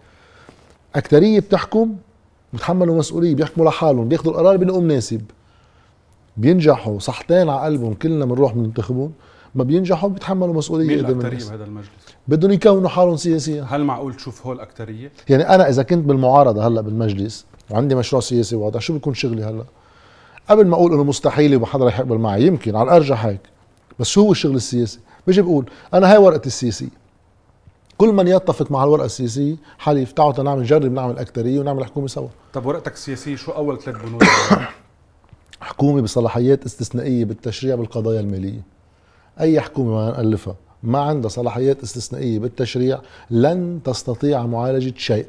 أكترية 0.94 1.40
بتحكم 1.40 1.94
بتحملوا 2.52 2.98
مسؤوليه 2.98 3.34
بيحكموا 3.34 3.66
لحالهم 3.66 4.08
بياخذوا 4.08 4.32
القرار 4.32 4.56
بنقوا 4.56 4.80
مناسب 4.80 5.22
بينجحوا 6.36 6.98
صحتين 6.98 7.48
على 7.48 7.64
قلبهم 7.64 7.94
كلنا 7.94 8.24
بنروح 8.24 8.52
بننتخبهم. 8.54 9.12
ما 9.54 9.64
بينجحوا 9.64 10.08
بيتحملوا 10.08 10.54
مسؤولية 10.54 10.86
مين 10.86 10.98
الاكثريه 10.98 11.48
بهذا 11.50 11.64
المجلس؟ 11.64 11.88
بدهم 12.28 12.52
يكونوا 12.52 12.88
حالهم 12.88 13.16
سياسيا. 13.16 13.66
هل 13.68 13.84
معقول 13.84 14.14
تشوف 14.14 14.46
هول 14.46 14.56
الاكثريه؟ 14.56 15.12
يعني 15.28 15.54
أنا 15.54 15.68
إذا 15.68 15.82
كنت 15.82 16.04
بالمعارضة 16.04 16.66
هلأ 16.66 16.80
بالمجلس 16.80 17.46
وعندي 17.70 17.94
مشروع 17.94 18.20
سياسي 18.22 18.56
واضح 18.56 18.80
شو 18.80 18.92
بيكون 18.92 19.14
شغلي 19.14 19.44
هلأ؟ 19.44 19.64
قبل 20.50 20.66
ما 20.66 20.74
أقول 20.74 20.92
إنه 20.92 21.04
مستحيل 21.04 21.56
وما 21.56 21.66
حدا 21.66 21.84
رح 21.84 21.98
يقبل 21.98 22.18
معي 22.18 22.46
يمكن 22.46 22.76
على 22.76 22.84
الأرجح 22.84 23.24
هيك. 23.24 23.40
بس 23.98 24.06
شو 24.06 24.20
هو 24.20 24.32
الشغل 24.32 24.56
السياسي؟ 24.56 24.98
بيجي 25.26 25.42
بقول 25.42 25.70
أنا 25.94 26.12
هاي 26.12 26.18
ورقتي 26.18 26.46
السياسية. 26.46 27.02
كل 27.98 28.08
من 28.08 28.28
يتفق 28.28 28.70
مع 28.70 28.84
الورقة 28.84 29.04
السياسية 29.04 29.56
حليف 29.78 30.12
تعالوا 30.12 30.32
تعالوا 30.32 30.50
نعمل 30.50 30.62
نجرب 30.62 30.92
نعمل 30.92 31.18
أكترية 31.18 31.60
ونعمل 31.60 31.84
حكومة 31.84 32.06
سوا. 32.06 32.28
طب 32.52 32.66
ورقتك 32.66 32.92
السياسية 32.92 33.36
شو 33.36 33.52
أول 33.52 33.82
ثلاث 33.82 33.96
بنود؟ 34.04 34.22
حكومة 35.60 36.02
بصلاحيات 36.02 36.64
استثنائية 36.64 37.24
بالتشريع 37.24 37.74
بالقضايا 37.74 38.20
المالية. 38.20 38.60
أي 39.40 39.60
حكومة 39.60 39.94
ما 39.94 40.10
نألفها 40.10 40.56
ما 40.82 41.00
عندها 41.00 41.28
صلاحيات 41.28 41.82
استثنائية 41.82 42.38
بالتشريع 42.38 43.00
لن 43.30 43.80
تستطيع 43.84 44.46
معالجة 44.46 44.94
شيء. 44.96 45.26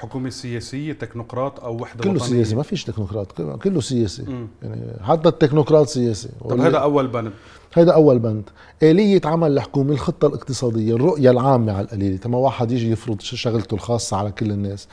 حكومة 0.00 0.30
سياسية 0.30 0.92
تكنوقراط 0.92 1.60
أو 1.60 1.82
وحدة 1.82 2.02
كله 2.04 2.12
وطنية؟ 2.12 2.28
سياسي 2.28 2.54
ما 2.54 2.62
فيش 2.62 2.84
تكنوقراط 2.84 3.32
كله- 3.62 3.80
سياسي. 3.80 4.22
مم. 4.22 4.48
يعني 4.62 4.82
حتى 5.02 5.28
التكنوقراط 5.28 5.86
سياسي. 5.88 6.28
طب 6.50 6.60
هذا 6.60 6.76
أول 6.78 7.06
بند. 7.08 7.32
هيدا 7.74 7.92
أول 7.94 8.18
بند. 8.18 8.42
آلية 8.82 9.20
عمل 9.24 9.52
الحكومة 9.52 9.92
الخطة 9.92 10.26
الاقتصادية 10.28 10.94
الرؤية 10.94 11.30
العامة 11.30 11.72
على 11.72 11.84
القليلة 11.84 12.16
تما 12.16 12.38
واحد 12.38 12.72
يجي 12.72 12.90
يفرض 12.90 13.20
شغلته 13.20 13.74
الخاصة 13.74 14.16
على 14.16 14.30
كل 14.32 14.50
الناس. 14.50 14.88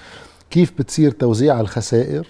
كيف 0.49 0.73
بتصير 0.79 1.11
توزيع 1.11 1.59
الخسائر؟ 1.61 2.27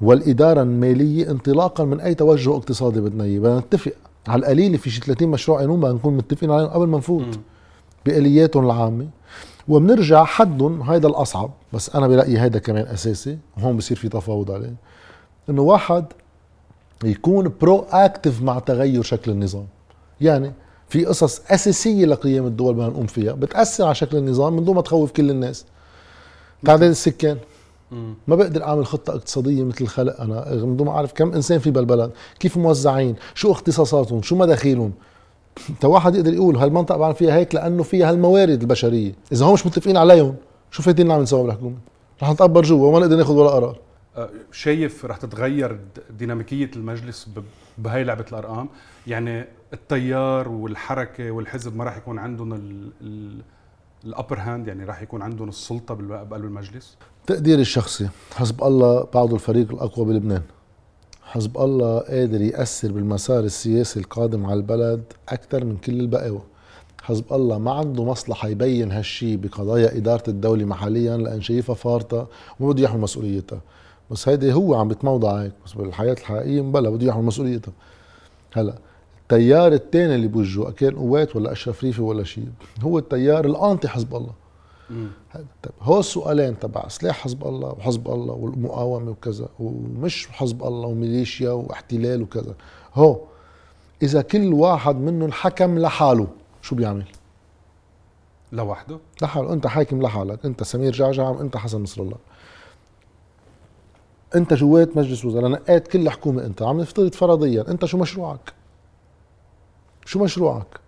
والإدارة 0.00 0.62
المالية 0.62 1.30
انطلاقا 1.30 1.84
من 1.84 2.00
أي 2.00 2.14
توجه 2.14 2.56
اقتصادي 2.56 3.00
بدنا 3.00 3.24
إياه. 3.24 3.38
بدنا 3.40 3.58
نتفق 3.58 3.92
على 4.28 4.40
القليلة 4.40 4.76
في 4.76 4.90
شي 4.90 5.00
30 5.00 5.28
مشروع 5.28 5.60
قانون 5.60 5.80
بدنا 5.80 5.92
نكون 5.92 6.16
متفقين 6.16 6.50
عليهم 6.50 6.68
قبل 6.68 6.86
ما 6.86 6.98
نفوت. 6.98 7.38
بآلياتهم 8.06 8.64
العامة. 8.64 9.06
وبنرجع 9.68 10.24
حدهم 10.24 10.82
هيدا 10.82 11.08
الأصعب 11.08 11.50
بس 11.72 11.96
أنا 11.96 12.08
برأيي 12.08 12.40
هيدا 12.40 12.58
كمان 12.58 12.86
أساسي 12.86 13.38
وهون 13.56 13.76
بصير 13.76 13.96
في 13.96 14.08
تفاوض 14.08 14.50
عليه 14.50 14.74
إنه 15.50 15.62
واحد 15.62 16.04
يكون 17.04 17.52
pro-active 17.60 18.42
مع 18.42 18.58
تغير 18.58 19.02
شكل 19.02 19.30
النظام. 19.30 19.66
يعني 20.20 20.52
في 20.88 21.04
قصص 21.04 21.40
أساسية 21.50 22.06
لقيام 22.06 22.46
الدول 22.46 22.74
بدنا 22.74 22.88
نقوم 22.88 23.06
فيها 23.06 23.32
بتأثر 23.32 23.84
على 23.84 23.94
شكل 23.94 24.16
النظام 24.16 24.52
من 24.56 24.64
دون 24.64 24.74
ما 24.74 24.82
تخوف 24.82 25.12
كل 25.12 25.30
الناس. 25.30 25.64
تعداد 26.64 26.90
السكان. 26.90 27.38
ما 28.26 28.36
بقدر 28.36 28.62
أعمل 28.62 28.86
خطة 28.86 29.10
اقتصادية 29.10 29.64
مثل 29.64 29.84
الخلق 29.84 30.20
أنا 30.20 30.54
من 30.54 30.76
دون 30.76 30.86
ما 30.86 30.92
أعرف 30.92 31.12
كم 31.12 31.32
إنسان 31.32 31.58
في 31.58 31.70
بالبلد 31.70 32.10
كيف 32.38 32.56
موزعين 32.56 33.16
شو 33.34 33.52
اختصاصاتهم 33.52 34.22
شو 34.22 34.36
مداخيلهم. 34.36 34.92
انت 35.70 35.84
واحد 35.84 36.14
يقدر 36.14 36.34
يقول 36.34 36.56
هالمنطقه 36.56 36.98
بعمل 36.98 37.14
فيها 37.14 37.34
هيك 37.34 37.54
لأنه 37.54 37.82
فيها 37.82 38.10
هالموارد 38.10 38.60
البشرية. 38.60 39.12
إذا 39.32 39.46
هم 39.46 39.52
مش 39.52 39.66
متفقين 39.66 39.96
عليهم 39.96 40.34
شو 40.70 40.82
فايدين 40.82 41.08
نعمل 41.08 41.28
سوا 41.28 41.42
بالحكومة؟ 41.42 41.76
رح 42.22 42.30
نتقبر 42.30 42.62
جوا 42.62 42.88
وما 42.88 42.98
نقدر 42.98 43.16
ناخذ 43.16 43.34
ولا 43.34 43.50
قرار. 43.50 43.78
أه، 44.16 44.30
شايف 44.52 45.04
رح 45.04 45.16
تتغير 45.16 45.80
ديناميكية 46.18 46.70
المجلس 46.76 47.28
بهاي 47.78 48.04
لعبة 48.04 48.24
الأرقام؟ 48.32 48.68
يعني 49.06 49.44
التيار 49.72 50.48
والحركة 50.48 51.30
والحزب 51.30 51.76
ما 51.76 51.84
راح 51.84 51.96
يكون 51.96 52.18
عندهم 52.18 52.60
ال 54.04 54.10
upper 54.10 54.38
hand 54.38 54.68
يعني 54.68 54.84
راح 54.84 55.02
يكون 55.02 55.22
عندهم 55.22 55.48
السلطة 55.48 55.94
بقلب 55.94 56.44
المجلس؟ 56.44 56.96
تقديري 57.26 57.62
الشخصي 57.62 58.08
حزب 58.34 58.64
الله 58.64 59.06
بعده 59.14 59.34
الفريق 59.34 59.72
الأقوى 59.72 60.06
بلبنان. 60.06 60.42
حزب 61.32 61.58
الله 61.58 61.98
قادر 61.98 62.40
يأثر 62.40 62.92
بالمسار 62.92 63.44
السياسي 63.44 64.00
القادم 64.00 64.46
على 64.46 64.54
البلد 64.54 65.02
أكثر 65.28 65.64
من 65.64 65.76
كل 65.76 66.00
البقاوى 66.00 66.42
حزب 67.02 67.24
الله 67.32 67.58
ما 67.58 67.72
عنده 67.72 68.04
مصلحة 68.04 68.48
يبين 68.48 68.92
هالشي 68.92 69.36
بقضايا 69.36 69.96
إدارة 69.96 70.22
الدولة 70.28 70.64
محليا 70.64 71.16
لأن 71.16 71.42
شايفها 71.42 71.74
فارطة 71.74 72.26
وما 72.60 72.72
بده 72.72 72.82
يحمل 72.82 73.00
مسؤوليتها. 73.00 73.60
بس 74.10 74.28
هيدي 74.28 74.52
هو 74.52 74.74
عم 74.74 74.88
بيتموضع 74.88 75.42
هيك 75.42 75.52
بس 75.66 75.72
بالحياة 75.72 76.12
الحقيقية 76.12 76.60
مبلا 76.60 76.90
بده 76.90 77.06
يحمل 77.06 77.24
مسؤوليتها. 77.24 77.72
هلأ 78.52 78.74
التيار 79.22 79.72
الثاني 79.72 80.14
اللي 80.14 80.28
بوجهه 80.28 80.70
كان 80.70 80.94
قوات 80.94 81.36
ولا 81.36 81.52
أشرف 81.52 81.84
ريفي 81.84 82.02
ولا 82.02 82.24
شيء 82.24 82.48
هو 82.80 82.98
التيار 82.98 83.44
الانتي 83.44 83.88
حزب 83.88 84.14
الله. 84.14 84.41
طيب 85.34 85.72
هو 85.80 86.00
السؤالين 86.00 86.58
تبع 86.58 86.88
سلاح 86.88 87.20
حزب 87.20 87.44
الله 87.44 87.68
وحزب 87.68 88.08
الله 88.08 88.34
والمقاومة 88.34 89.10
وكذا 89.10 89.48
ومش 89.60 90.28
حزب 90.28 90.62
الله 90.62 90.88
وميليشيا 90.88 91.50
واحتلال 91.50 92.22
وكذا 92.22 92.54
هو 92.94 93.20
إذا 94.02 94.22
كل 94.22 94.52
واحد 94.52 94.96
منهم 94.96 95.32
حكم 95.32 95.78
لحاله 95.78 96.26
شو 96.62 96.76
بيعمل؟ 96.76 97.04
لوحده؟ 98.52 98.98
لحاله 99.22 99.52
أنت 99.52 99.66
حاكم 99.66 100.02
لحالك 100.02 100.44
أنت 100.44 100.62
سمير 100.62 100.92
جعجع 100.92 101.28
وانت 101.28 101.56
حسن 101.56 101.82
نصر 101.82 102.02
الله 102.02 102.16
أنت 104.34 104.54
جوات 104.54 104.96
مجلس 104.96 105.24
وزراء 105.24 105.50
نقيت 105.50 105.88
كل 105.88 106.10
حكومة 106.10 106.46
أنت 106.46 106.62
عم 106.62 106.80
نفترض 106.80 107.14
فرضيا 107.14 107.64
أنت 107.68 107.84
شو 107.84 107.98
مشروعك؟ 107.98 108.52
شو 110.04 110.18
مشروعك 110.18 110.80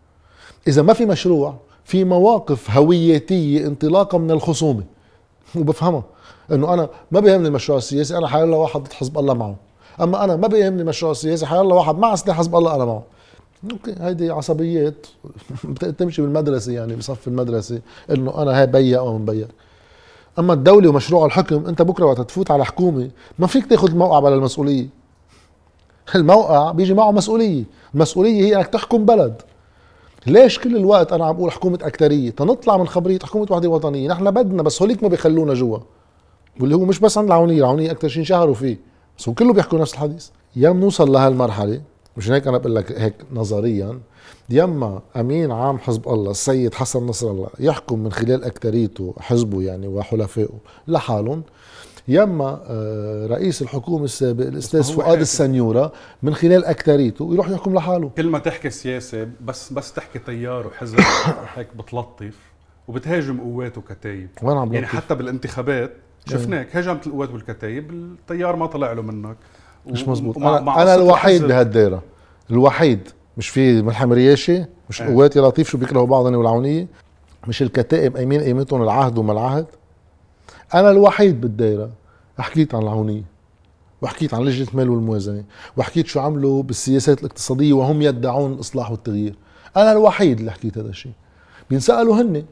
إذا 0.68 0.82
ما 0.82 0.92
في 0.92 1.06
مشروع 1.06 1.56
في 1.85 2.05
مواقف 2.05 2.71
هويتية 2.71 3.67
انطلاقا 3.67 4.19
من 4.19 4.31
الخصومة. 4.31 4.83
وبفهمها 5.57 6.03
إنه 6.53 6.75
أنا 6.75 6.88
ما 7.11 7.21
بيهمني 7.21 7.49
المشروع 7.49 7.79
السياسي 7.79 8.19
أنا 8.19 8.29
حيلا 8.29 8.57
واحد 8.57 8.81
ضد 8.81 8.93
حزب 8.93 9.19
الله 9.19 9.35
معه. 9.35 9.57
أما 10.00 10.25
أنا 10.25 10.37
ما 10.37 10.49
بيهمني 10.49 10.83
المشروع 10.83 11.12
السياسي 11.12 11.47
حيلا 11.47 11.75
واحد 11.75 11.99
مع 11.99 12.14
سلاح 12.14 12.37
حزب 12.37 12.57
الله 12.57 12.75
أنا 12.75 12.85
معه. 12.85 13.03
أوكي 13.73 13.95
هيدي 14.00 14.31
عصبيات. 14.31 15.07
بتمشي 15.64 16.23
بالمدرسة 16.23 16.73
يعني 16.73 16.97
بصف 16.97 17.29
المدرسة 17.29 17.81
إنه 18.11 18.43
أنا 18.43 18.61
هاي 18.61 18.67
بيا 18.67 18.99
أو 18.99 19.19
مبيا 19.19 19.49
أما 20.38 20.53
الدولة 20.53 20.88
ومشروع 20.88 21.26
الحكم 21.26 21.67
أنت 21.67 21.83
بكرة 21.83 22.07
وقت 22.07 22.21
تفوت 22.21 22.50
على 22.50 22.64
حكومة 22.64 23.11
ما 23.38 23.47
فيك 23.47 23.67
تاخذ 23.67 23.88
الموقع 23.88 24.17
على 24.17 24.35
المسؤولية. 24.35 24.87
الموقع 26.14 26.73
بيجي 26.73 26.95
معه 26.95 27.11
مسؤولية. 27.11 27.64
المسؤولية 27.95 28.43
هي 28.45 28.57
إنك 28.57 28.67
تحكم 28.67 29.05
بلد. 29.05 29.43
ليش 30.26 30.59
كل 30.59 30.76
الوقت 30.76 31.12
أنا 31.12 31.26
عم 31.26 31.37
بقول 31.37 31.52
حكومة 31.52 31.78
أكترية؟ 31.83 32.31
تنطلع 32.31 32.76
من 32.76 32.87
خبرية 32.88 33.19
حكومة 33.19 33.47
وحدة 33.50 33.69
وطنية. 33.69 34.09
نحن 34.09 34.31
بدنا 34.31 34.62
بس 34.62 34.83
هوليك 34.83 35.02
ما 35.02 35.09
بيخلونا 35.09 35.54
جوا. 35.54 35.78
واللي 36.61 36.75
هو 36.76 36.85
مش 36.85 36.99
بس 36.99 37.19
عند 37.19 37.26
العونية 37.26 37.59
العونية 37.59 37.90
أكثر 37.90 38.09
شيء 38.09 38.21
انشهروا 38.21 38.54
فيه. 38.54 38.78
بس 39.19 39.28
هو 39.28 39.35
كله 39.35 39.52
بيحكوا 39.52 39.78
نفس 39.78 39.93
الحديث. 39.93 40.28
يا 40.57 40.71
بنوصل 40.71 41.12
لهالمرحلة 41.12 41.81
مش 42.16 42.31
هيك 42.31 42.47
أنا 42.47 42.59
بقول 42.59 42.75
لك 42.75 42.93
هيك 42.93 43.14
نظريا 43.33 44.00
يما 44.51 45.01
أمين 45.16 45.53
عام 45.53 45.79
حزب 45.79 46.09
الله 46.09 46.31
السيد 46.31 46.75
حسن 46.75 47.07
نصر 47.07 47.31
الله 47.31 47.48
يحكم 47.61 47.98
من 47.98 48.12
خلال 48.12 48.44
أكتريته 48.44 49.14
حزبه 49.18 49.62
يعني 49.62 49.87
وحلفائه 49.87 50.48
لحالهم. 50.88 51.42
يما 52.09 52.61
آه، 52.67 53.27
رئيس 53.27 53.62
الحكومة 53.62 54.05
السابق 54.05 54.47
الأستاذ 54.47 54.83
فؤاد 54.83 55.21
السنيورة 55.21 55.93
من 56.23 56.35
خلال 56.35 56.64
أكتريته 56.64 57.35
يروح 57.35 57.51
يحكم 57.51 57.75
لحاله. 57.75 58.09
كل 58.09 58.29
ما 58.29 58.38
تحكي 58.38 58.71
سياسة 58.71 59.29
بس 59.40 59.73
بس 59.73 59.93
تحكي 59.93 60.19
تيار 60.19 60.67
وحزب 60.67 60.99
هيك 61.55 61.69
بتلطف 61.77 62.35
وبتهاجم 62.88 63.40
قوات 63.40 63.79
وكتايب 63.79 64.29
وين 64.43 64.57
عم 64.57 64.75
يعني 64.75 64.87
حتى 64.87 65.14
بالانتخابات 65.14 65.93
شفناك 66.29 66.77
هاجمت 66.77 67.07
القوات 67.07 67.31
والكتايب 67.31 67.90
التيار 67.90 68.57
ما 68.57 68.67
طلع 68.67 68.93
له 68.93 69.03
منك. 69.03 69.37
مش 69.87 70.09
مزبوط. 70.09 70.38
أنا, 70.38 70.83
أنا 70.83 70.95
الوحيد 70.95 71.43
بهالدائره 71.43 72.03
الوحيد. 72.51 73.09
مش 73.37 73.49
في 73.49 73.83
ملحم 73.83 74.12
رياشي 74.12 74.64
مش 74.90 75.03
إيه. 75.03 75.09
القوات 75.09 75.37
يا 75.37 75.43
لطيف 75.43 75.71
شو 75.71 75.79
بيكرهوا 75.79 76.07
بعض 76.07 76.25
والعونية. 76.25 76.87
مش 77.49 77.62
الكتائب 77.62 78.17
قايمين 78.17 78.40
قيمتهم 78.40 78.83
العهد 78.83 79.19
وما 79.19 79.33
العهد. 79.33 79.67
أنا 80.74 80.90
الوحيد 80.90 81.40
بالدائره 81.40 81.90
حكيت 82.38 82.74
عن 82.74 82.83
العونية 82.83 83.22
وحكيت 84.03 84.35
عن 84.35 84.42
لجنة 84.42 84.68
المال 84.68 84.90
والموازنة 84.90 85.44
وحكيت 85.77 86.07
شو 86.07 86.20
عملوا 86.20 86.62
بالسياسات 86.62 87.20
الاقتصادية 87.20 87.72
وهم 87.72 88.03
يدعون 88.03 88.53
الاصلاح 88.53 88.90
والتغيير. 88.90 89.35
أنا 89.77 89.92
الوحيد 89.92 90.38
اللي 90.38 90.53
حكيت 90.53 90.79
هذا 90.79 90.88
الشيء. 90.88 91.12
بينسألوا 91.70 92.22
هن 92.22 92.44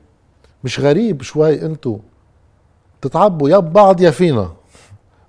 مش 0.64 0.80
غريب 0.80 1.22
شوي 1.22 1.66
أنتو 1.66 1.98
تتعبوا 3.00 3.50
يا 3.50 3.58
ببعض 3.58 4.00
يا 4.00 4.10
فينا. 4.10 4.52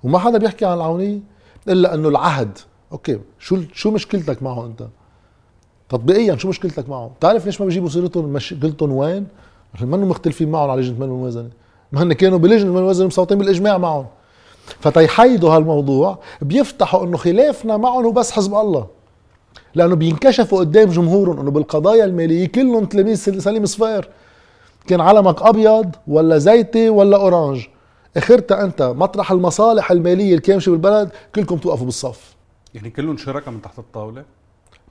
وما 0.04 0.19
حدا 0.19 0.38
بيحكي 0.38 0.65
عن 0.65 0.78
العونية 0.78 1.19
إلا 1.67 1.93
إنه 1.93 2.10
العهد. 2.10 2.58
أوكي 2.91 3.19
شو 3.39 3.62
شو 3.74 3.91
مشكلتك 3.91 4.43
معه 4.43 4.65
أنت؟ 4.65 4.88
تطبيقيا 5.89 6.36
شو 6.36 6.50
مشكلتك 6.50 6.89
معه 6.89 7.08
بتعرف 7.08 7.46
ليش 7.46 7.62
ما 7.62 7.67
بيجيبوا 7.67 7.89
سيرتهم 7.89 8.26
مشكلتهم 8.26 8.91
وين؟ 8.91 9.28
عشان 9.74 9.88
ما 9.88 9.98
مختلفين 9.98 10.52
معهم 10.52 10.69
على 10.69 10.82
لجنة 10.82 10.96
المال 10.96 11.10
والموازنة. 11.10 11.50
ما 11.93 12.03
هن 12.03 12.13
كانوا 12.13 12.38
بلجنه 12.38 12.62
المال 12.62 12.75
والموازنه 12.75 13.08
مصوتين 13.08 13.38
بالإجماع 13.38 13.77
معهم. 13.77 14.06
فتيحيدوا 14.79 15.49
هالموضوع 15.56 16.19
بيفتحوا 16.41 17.06
إنه 17.06 17.17
خلافنا 17.17 17.77
معهم 17.77 18.06
هو 18.06 18.12
بس 18.12 18.32
حزب 18.32 18.56
الله. 18.56 18.88
لأنه 19.75 19.95
بينكشفوا 19.95 20.60
قدام 20.60 20.89
جمهورهم 20.89 21.39
إنه 21.39 21.51
بالقضايا 21.51 22.06
المالية 22.06 22.47
كلهم 22.47 22.86
تلاميذ 22.86 23.39
سليم 23.39 23.65
صفير. 23.65 24.10
كان 24.88 25.01
علمك 25.01 25.41
أبيض 25.41 25.95
ولا 26.08 26.38
زيتي 26.38 26.89
ولا 26.89 27.17
أورانج. 27.17 27.65
اخرتها 28.17 28.63
أنت 28.63 28.82
مطرح 28.82 29.32
المصالح 29.32 29.91
المالية 29.91 30.36
الكامشة 30.36 30.69
بالبلد 30.69 31.10
كلكم 31.36 31.58
توقفوا 31.58 31.86
بالصف. 31.86 32.36
يعني 32.73 32.89
كلهم 32.89 33.17
شركاء 33.17 33.53
من 33.53 33.62
تحت 33.62 33.79
الطاولة؟ 33.79 34.23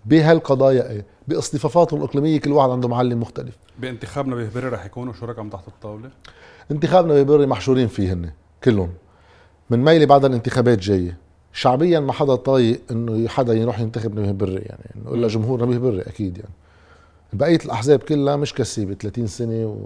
بهالقضايا 0.05 0.91
إيه. 0.91 1.07
بأصطفافاتهم 1.29 2.01
الإقليمية 2.01 2.41
كل 2.41 2.53
واحد 2.53 2.71
عنده 2.71 2.89
معلم 2.89 3.21
مختلف. 3.21 3.57
بانتخابنا 3.79 4.37
بهبري 4.37 4.69
رح 4.69 4.85
يكونوا 4.85 5.13
شركاء 5.21 5.45
من 5.45 5.51
تحت 5.51 5.69
الطاولة؟ 5.69 6.11
انتخابنا 6.71 7.15
بهبري 7.15 7.47
محشورين 7.47 7.89
فيه 7.89 8.13
هن 8.13 8.31
كلهم. 8.65 8.91
من 9.71 9.85
ميلي 9.85 10.07
بعد 10.07 10.25
الانتخابات 10.25 10.79
جاية. 10.79 11.17
شعبيا 11.53 12.01
ما 12.01 12.13
حدا 12.13 12.35
طايق 12.35 12.81
إنه 12.91 13.29
حدا 13.29 13.55
يروح 13.55 13.81
ينتخب 13.81 14.19
نبيه 14.19 14.31
بري 14.33 14.61
يعني 14.61 14.91
إنه 14.97 15.15
الا 15.15 15.29
جمهور 15.29 15.63
نبيه 15.67 15.79
بري 15.79 16.03
أكيد 16.03 16.39
يعني. 16.39 16.51
بقية 17.33 17.59
الأحزاب 17.65 17.99
كلها 17.99 18.37
مش 18.37 18.55
كسيبة 18.55 18.95
30 18.95 19.27
سنة 19.27 19.77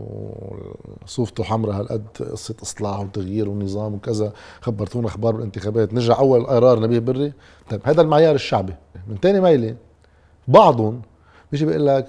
وصوفته 1.05 1.45
حمراء 1.45 1.81
هالقد 1.81 2.07
قصة 2.21 2.55
إصلاح 2.63 3.01
وتغيير 3.01 3.49
ونظام 3.49 3.95
وكذا. 3.95 4.33
خبرتونا 4.61 5.07
أخبار 5.07 5.33
بالانتخابات. 5.35 5.95
نرجع 5.95 6.19
أول 6.19 6.47
قرار 6.47 6.81
نبيه 6.81 6.99
بري 6.99 7.33
طيب 7.71 7.81
هذا 7.85 8.01
المعيار 8.03 8.35
الشعبي. 8.35 8.75
من 9.09 9.21
تاني 9.21 9.41
ميلي 9.41 9.77
بعضهم 10.49 11.03
بيجي 11.53 11.67
بيقول 11.67 11.87
لك 11.87 12.09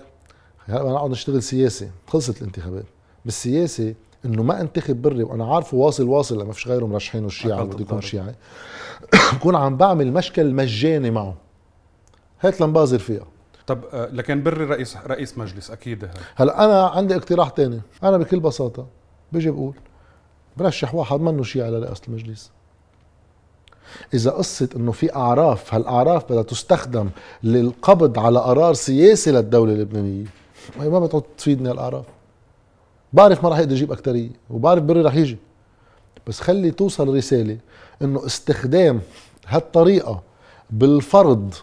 هلا 0.65 0.91
نقعد 0.91 1.09
نشتغل 1.09 1.43
سياسي 1.43 1.89
خلصت 2.07 2.41
الانتخابات. 2.41 2.85
بالسياسة 3.25 3.93
إنه 4.25 4.43
ما 4.43 4.61
أنتخب 4.61 5.01
بري 5.01 5.23
وأنا 5.23 5.55
عارفه 5.55 5.77
واصل 5.77 6.03
واصل 6.03 6.41
لما 6.41 6.53
فيش 6.53 6.67
غيره 6.67 6.85
مرشحين 6.85 7.25
الشيعة 7.25 7.63
بده 7.63 7.81
يكون 7.81 8.01
شيعي. 8.01 8.35
بكون 9.33 9.55
عم 9.55 9.77
بعمل 9.77 10.13
مشكل 10.13 10.53
مجاني 10.53 11.11
معه. 11.11 11.35
هات 12.41 12.61
لنبازر 12.61 12.99
فيها. 12.99 13.25
طب 13.67 13.79
آه، 13.93 14.09
لكن 14.11 14.43
بري 14.43 14.65
رئيس 14.65 14.97
رئيس 14.97 15.37
مجلس 15.37 15.71
أكيد. 15.71 16.09
هلا 16.35 16.65
أنا 16.65 16.87
عندي 16.87 17.15
اقتراح 17.15 17.49
تاني. 17.49 17.81
أنا 18.03 18.17
بكل 18.17 18.39
بساطة 18.39 18.87
بيجي 19.31 19.51
بقول 19.51 19.75
برشح 20.57 20.95
واحد 20.95 21.21
منه 21.21 21.43
شيعي 21.43 21.71
لرئاسة 21.71 22.01
المجلس. 22.07 22.51
إذا 24.13 24.31
قصة 24.31 24.69
إنه 24.75 24.91
في 24.91 25.15
أعراف 25.15 25.73
هالأعراف 25.73 26.25
بدها 26.31 26.43
تستخدم 26.43 27.09
للقبض 27.43 28.19
على 28.19 28.39
قرار 28.39 28.73
سياسي 28.73 29.31
للدولة 29.31 29.73
اللبنانية 29.73 30.25
ما 30.79 30.99
بتعود 30.99 31.23
تفيدني 31.37 31.71
الاعراف 31.71 32.05
بعرف 33.13 33.43
ما 33.43 33.49
راح 33.49 33.59
يقدر 33.59 33.71
يجيب 33.71 33.91
أكترية 33.91 34.29
وبعرف 34.49 34.83
بري 34.83 35.01
راح 35.01 35.15
يجي. 35.15 35.37
بس 36.27 36.39
خلي 36.39 36.71
توصل 36.71 37.15
رسالة 37.15 37.57
إنه 38.01 38.25
استخدام 38.25 39.01
هالطريقة 39.47 40.21
بالفرض 40.69 41.53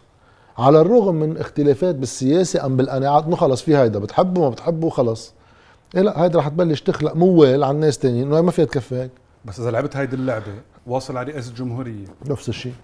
على 0.58 0.80
الرغم 0.80 1.14
من 1.14 1.38
اختلافات 1.38 1.94
بالسياسة 1.94 2.66
أم 2.66 2.76
بالقناعات 2.76 3.24
إنه 3.24 3.36
خلص 3.36 3.62
في 3.62 3.76
هيدا 3.76 3.98
بتحبه 3.98 4.40
ما 4.40 4.48
بتحبه 4.48 4.90
خلص. 4.90 5.32
إيه 5.96 6.02
لا 6.02 6.24
هيدا 6.24 6.38
رح 6.38 6.48
تبلش 6.48 6.80
تخلق 6.80 7.16
موال 7.16 7.64
على 7.64 7.74
الناس 7.74 7.98
تانيين 7.98 8.26
إنه 8.26 8.40
ما 8.40 8.50
فيها 8.50 8.64
تكفيك. 8.64 9.10
بس 9.44 9.60
إذا 9.60 9.70
لعبت 9.70 9.96
هيدي 9.96 10.16
اللعبة 10.16 10.54
واصل 10.86 11.16
على 11.16 11.32
رئاسة 11.32 11.50
الجمهورية. 11.50 12.06
نفس 12.26 12.48
الشيء. 12.48 12.74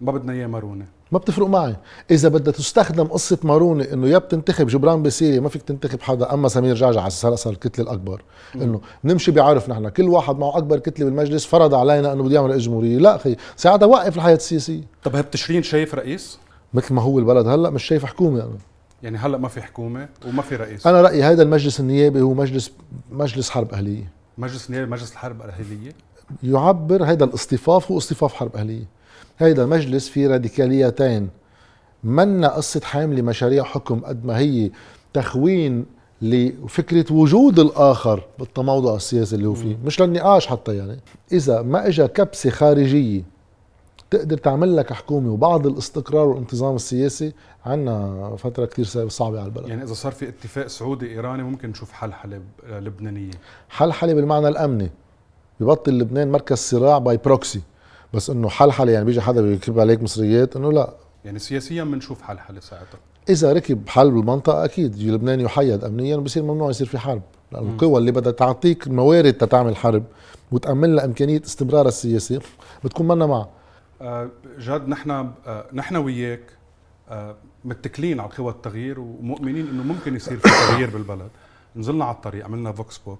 ما 0.00 0.12
بدنا 0.12 0.32
إياه 0.32 0.46
مارونة. 0.46 0.86
ما 1.12 1.18
بتفرق 1.18 1.46
معي. 1.46 1.76
إذا 2.10 2.28
بدها 2.28 2.52
تستخدم 2.52 3.04
قصة 3.04 3.38
مارونه 3.42 3.84
إنه 3.92 4.08
يا 4.08 4.18
بتنتخب 4.18 4.66
جبران 4.66 5.02
بسيري 5.02 5.40
ما 5.40 5.48
فيك 5.48 5.62
تنتخب 5.62 6.02
حدا. 6.02 6.34
أما 6.34 6.48
سمير 6.48 6.74
جعجع 6.74 7.00
على 7.00 7.06
أساس 7.06 7.38
صار 7.38 7.52
الكتلة 7.52 7.84
الأكبر. 7.84 8.22
إنه 8.54 8.80
نمشي 9.04 9.30
بعرف 9.30 9.68
نحن. 9.68 9.88
كل 9.88 10.08
واحد 10.08 10.38
معه 10.38 10.56
أكبر 10.56 10.78
كتلة 10.78 11.04
بالمجلس 11.04 11.46
فرض 11.46 11.74
علينا 11.74 12.12
إنه 12.12 12.22
بده 12.22 12.34
يعمل 12.34 12.50
رئيس 12.50 12.62
جمهوريه 12.62 12.98
لا 12.98 13.16
أخي 13.16 13.36
ساعتها 13.56 13.86
وقف 13.86 14.16
الحياة 14.16 14.36
السياسية. 14.36 14.82
طب 15.04 15.16
بتشرين 15.16 15.62
شايف 15.62 15.94
رئيس؟ 15.94 16.38
مثل 16.74 16.94
ما 16.94 17.02
هو 17.02 17.18
البلد 17.18 17.46
هلأ 17.46 17.70
مش 17.70 17.84
شايف 17.84 18.04
حكومة 18.04 18.42
أنا 18.42 18.58
يعني 19.02 19.18
هلأ 19.18 19.38
ما 19.38 19.48
في 19.48 19.62
حكومة 19.62 20.08
وما 20.26 20.42
في 20.42 20.56
رئيس. 20.56 20.86
أنا 20.86 21.02
رأيي 21.02 21.22
هذا 21.22 21.42
المجلس 21.42 21.80
النيابي 21.80 22.20
هو 22.20 22.34
مجلس 22.34 22.70
مجلس 23.12 23.50
حرب 23.50 23.72
أهلية. 23.72 24.12
مجلس 24.38 24.66
النيابي 24.66 24.90
مجلس 24.90 25.12
الحرب 25.12 25.42
الأهلية؟ 25.42 25.92
يعبر 26.42 27.04
هذا 27.04 27.24
الاصطفاف 27.24 27.90
هو 27.90 27.98
اصطفاف 27.98 28.34
حرب 28.34 28.56
أهلية. 28.56 28.95
هيدا 29.38 29.66
مجلس 29.66 30.08
في 30.08 30.26
راديكاليتين. 30.26 31.28
منا 32.04 32.48
قصة 32.48 32.80
حاملة 32.84 33.22
مشاريع 33.22 33.64
حكم 33.64 34.00
قد 34.00 34.24
ما 34.24 34.38
هي 34.38 34.70
تخوين 35.12 35.86
لفكرة 36.22 37.12
وجود 37.12 37.58
الآخر 37.58 38.24
بالتموضع 38.38 38.96
السياسي 38.96 39.36
اللي 39.36 39.46
هو 39.48 39.54
فيه. 39.54 39.76
مش 39.84 40.00
للنقاش 40.00 40.46
حتى 40.46 40.76
يعني. 40.76 40.98
إذا 41.32 41.62
ما 41.62 41.88
إجا 41.88 42.06
كبسة 42.06 42.50
خارجية 42.50 43.22
تقدر 44.10 44.38
تعمل 44.38 44.76
لك 44.76 44.92
حكومة 44.92 45.32
وبعض 45.32 45.66
الاستقرار 45.66 46.28
والانتظام 46.28 46.76
السياسي 46.76 47.32
عنا 47.66 48.36
فترة 48.38 48.64
كثير 48.64 49.08
صعبة 49.08 49.38
على 49.38 49.46
البلد. 49.46 49.68
يعني 49.68 49.82
إذا 49.82 49.94
صار 49.94 50.12
في 50.12 50.28
اتفاق 50.28 50.66
سعودي 50.66 51.10
إيراني 51.10 51.42
ممكن 51.42 51.68
نشوف 51.68 51.92
حلحلة 51.92 52.42
لبنانية. 52.68 53.30
حلحلة 53.68 54.16
بالمعنى 54.16 54.48
الأمني. 54.48 54.90
ببطل 55.60 55.98
لبنان 55.98 56.32
مركز 56.32 56.56
صراع 56.56 56.98
by 56.98 57.16
proxy 57.16 57.60
بس 58.16 58.30
إنه 58.30 58.48
حلحلة 58.48 58.92
يعني 58.92 59.04
بيجي 59.04 59.20
حدا 59.20 59.40
بيكب 59.42 59.80
عليك 59.80 60.02
مصريات 60.02 60.56
إنه 60.56 60.72
لا. 60.72 60.94
يعني 61.24 61.38
سياسيا 61.38 61.84
بنشوف 61.84 62.22
حلحلة 62.22 62.60
ساعتها. 62.60 62.98
إذا 63.28 63.52
ركب 63.52 63.88
حل 63.88 64.10
بالمنطقة 64.10 64.64
أكيد 64.64 64.98
لبنان 64.98 65.40
يحيد 65.40 65.84
امنيا 65.84 66.16
بصير 66.16 66.42
ممنوع 66.42 66.70
يصير 66.70 66.86
في 66.86 66.98
حرب. 66.98 67.22
لأنه 67.52 67.70
القوى 67.70 67.98
اللي 67.98 68.12
بدها 68.12 68.32
تعطيك 68.32 68.86
الموارد 68.86 69.32
تتعمل 69.32 69.76
حرب 69.76 70.04
وتأمن 70.52 70.94
لها 70.96 71.04
إمكانية 71.04 71.42
استمرار 71.44 71.88
السياسي 71.88 72.38
بتكون 72.84 73.08
منا 73.08 73.26
معها 73.26 73.48
آه 74.02 74.28
جاد 74.58 74.88
نحن 74.88 75.10
آه 75.10 75.32
نحن 75.72 75.96
وياك 75.96 76.40
آه 77.08 77.36
متكلين 77.64 78.20
على 78.20 78.30
قوى 78.38 78.52
التغيير 78.52 79.00
ومؤمنين 79.00 79.68
إنه 79.68 79.82
ممكن 79.82 80.16
يصير 80.16 80.38
في 80.38 80.48
تغيير 80.72 80.90
بالبلد. 80.90 81.28
نزلنا 81.76 82.04
على 82.04 82.14
الطريق 82.14 82.44
عملنا 82.44 82.72
فوكس 82.72 82.98
بوب. 82.98 83.18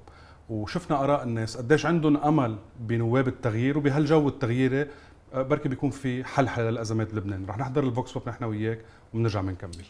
وشفنا 0.51 1.05
آراء 1.05 1.23
الناس. 1.23 1.57
قديش 1.57 1.87
عندهم 1.87 2.17
أمل 2.17 2.59
بنواب 2.81 3.29
التغيير 3.29 3.79
وبهالجو 3.79 4.29
التغييري 4.29 4.87
آه، 5.35 5.43
بركي 5.43 5.69
بيكون 5.69 5.91
في 5.91 6.25
حل 6.25 6.49
حل 6.49 6.63
للازمات 6.63 7.15
بلبنان 7.15 7.47
رح 7.47 7.59
نحضر 7.59 7.85
الفوكس 7.85 8.13
بوب 8.13 8.29
نحن 8.29 8.45
وياك 8.45 8.81
وبنرجع 9.15 9.41
بنكمل 9.41 9.85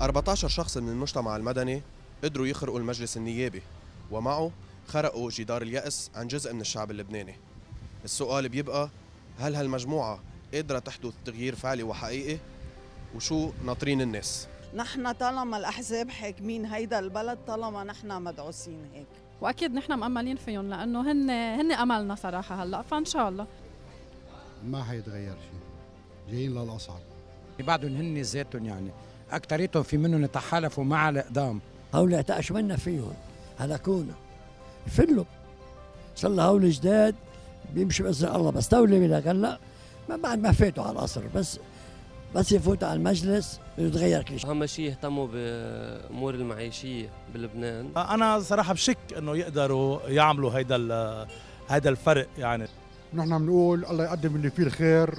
14 0.00 0.48
شخص 0.48 0.76
من 0.76 0.88
المجتمع 0.88 1.36
المدني 1.36 1.82
قدروا 2.24 2.46
يخرقوا 2.46 2.78
المجلس 2.78 3.16
النيابي 3.16 3.62
ومعه 4.10 4.50
خرقوا 4.88 5.30
جدار 5.30 5.62
اليأس 5.62 6.10
عن 6.14 6.26
جزء 6.28 6.52
من 6.52 6.60
الشعب 6.60 6.90
اللبناني. 6.90 7.34
السؤال 8.04 8.48
بيبقى 8.48 8.90
هل 9.38 9.54
هالمجموعة 9.54 10.20
قادرة 10.54 10.78
تحدث 10.78 11.14
تغيير 11.24 11.54
فعلي 11.54 11.82
وحقيقي؟ 11.82 12.38
وشو 13.14 13.50
ناطرين 13.64 14.00
الناس؟ 14.00 14.48
نحن 14.76 15.12
طالما 15.12 15.56
الأحزاب 15.56 16.10
حاكمين 16.10 16.66
هيدا 16.66 16.98
البلد 16.98 17.38
طالما 17.46 17.84
نحن 17.84 18.22
مدعوسين 18.22 18.78
هيك. 18.94 19.06
وأكيد 19.40 19.74
نحن 19.74 19.92
مأملين 19.92 20.36
فيهم 20.36 20.68
لأنه 20.68 21.12
هن 21.12 21.30
هن 21.30 21.72
أملنا 21.72 22.14
صراحة 22.14 22.62
هلأ 22.62 22.82
فإن 22.82 23.04
شاء 23.04 23.28
الله. 23.28 23.46
ما 24.64 24.84
حيتغير 24.84 25.32
شيء. 25.32 25.60
جايين 26.30 26.54
للأصعب. 26.54 27.00
بعدهم 27.58 27.96
هن 27.96 28.20
ذاتهم 28.20 28.64
يعني. 28.64 28.90
اكثريتهم 29.30 29.82
في 29.82 29.96
منهم 29.96 30.24
يتحالفوا 30.24 30.84
مع 30.84 31.08
الإقدام. 31.08 31.60
هؤلاء 31.94 32.42
منا 32.50 32.76
فيهم. 32.76 33.14
هلكونا. 33.58 34.14
فلوا. 34.86 35.24
صار 36.16 36.42
هول 36.42 36.70
جداد 36.70 37.14
بيمشوا 37.74 38.06
بأذن 38.06 38.34
الله. 38.34 38.50
بس 38.50 38.68
تولي 38.68 39.08
لك 39.08 39.28
هلا 39.28 39.58
ما 40.08 40.16
بعد 40.16 40.38
ما 40.38 40.52
فاتوا 40.52 40.84
على 40.84 40.92
القصر 40.92 41.22
بس 41.34 41.58
بس 42.34 42.52
يفوت 42.52 42.84
على 42.84 42.94
المجلس 42.94 43.60
يتغير 43.78 44.22
كل 44.22 44.40
شيء. 44.40 44.50
اهم 44.50 44.66
شيء 44.66 44.84
يهتموا 44.84 45.28
بأمور 45.32 46.34
المعيشية 46.34 47.08
بلبنان؟ 47.34 47.90
أنا 47.96 48.40
صراحة 48.40 48.72
بشك 48.72 48.98
إنه 49.18 49.36
يقدروا 49.36 50.08
يعملوا 50.08 50.50
هيدا 50.50 50.76
هيدا 51.68 51.90
الفرق 51.90 52.28
يعني. 52.38 52.68
نحن 53.14 53.38
بنقول 53.38 53.84
الله 53.84 54.04
يقدم 54.04 54.36
اللي 54.36 54.50
فيه 54.50 54.62
الخير 54.62 55.14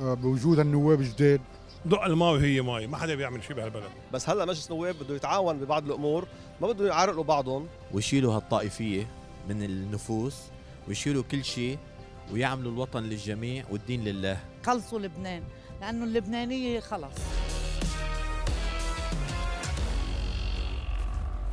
آه، 0.00 0.14
بوجود 0.14 0.58
النواب 0.58 1.00
الجداد 1.00 1.40
دق 1.84 2.02
الماء 2.02 2.34
هي 2.34 2.60
ماي 2.60 2.86
ما 2.86 2.96
حدا 2.96 3.14
بيعمل 3.14 3.44
شيء 3.44 3.56
بهالبلد. 3.56 3.90
بس 4.12 4.28
هلا 4.28 4.44
مجلس 4.44 4.70
النواب 4.70 4.94
بده 5.00 5.14
يتعاون 5.14 5.58
ببعض 5.58 5.86
الأمور 5.86 6.28
ما 6.60 6.68
بده 6.68 6.86
يعرقلوا 6.86 7.24
بعضهم. 7.24 7.66
ويشيلوا 7.92 8.36
هالطائفية 8.36 9.06
من 9.48 9.62
النفوس 9.62 10.36
ويشيلوا 10.88 11.22
كل 11.30 11.44
شيء 11.44 11.78
ويعملوا 12.32 12.72
الوطن 12.72 13.02
للجميع 13.02 13.64
والدين 13.70 14.04
لله. 14.04 14.38
خلصوا 14.66 14.98
لبنان. 14.98 15.42
لأنه 15.80 16.04
اللبنانيه 16.04 16.80
خلص 16.80 17.14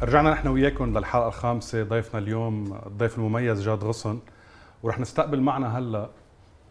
رجعنا 0.03 0.31
نحن 0.31 0.47
وياكم 0.47 0.97
للحلقة 0.97 1.27
الخامسة 1.27 1.83
ضيفنا 1.83 2.19
اليوم 2.19 2.79
الضيف 2.85 3.17
المميز 3.17 3.61
جاد 3.61 3.83
غصن. 3.83 4.19
ورح 4.83 4.99
نستقبل 4.99 5.41
معنا 5.41 5.77
هلا 5.77 6.09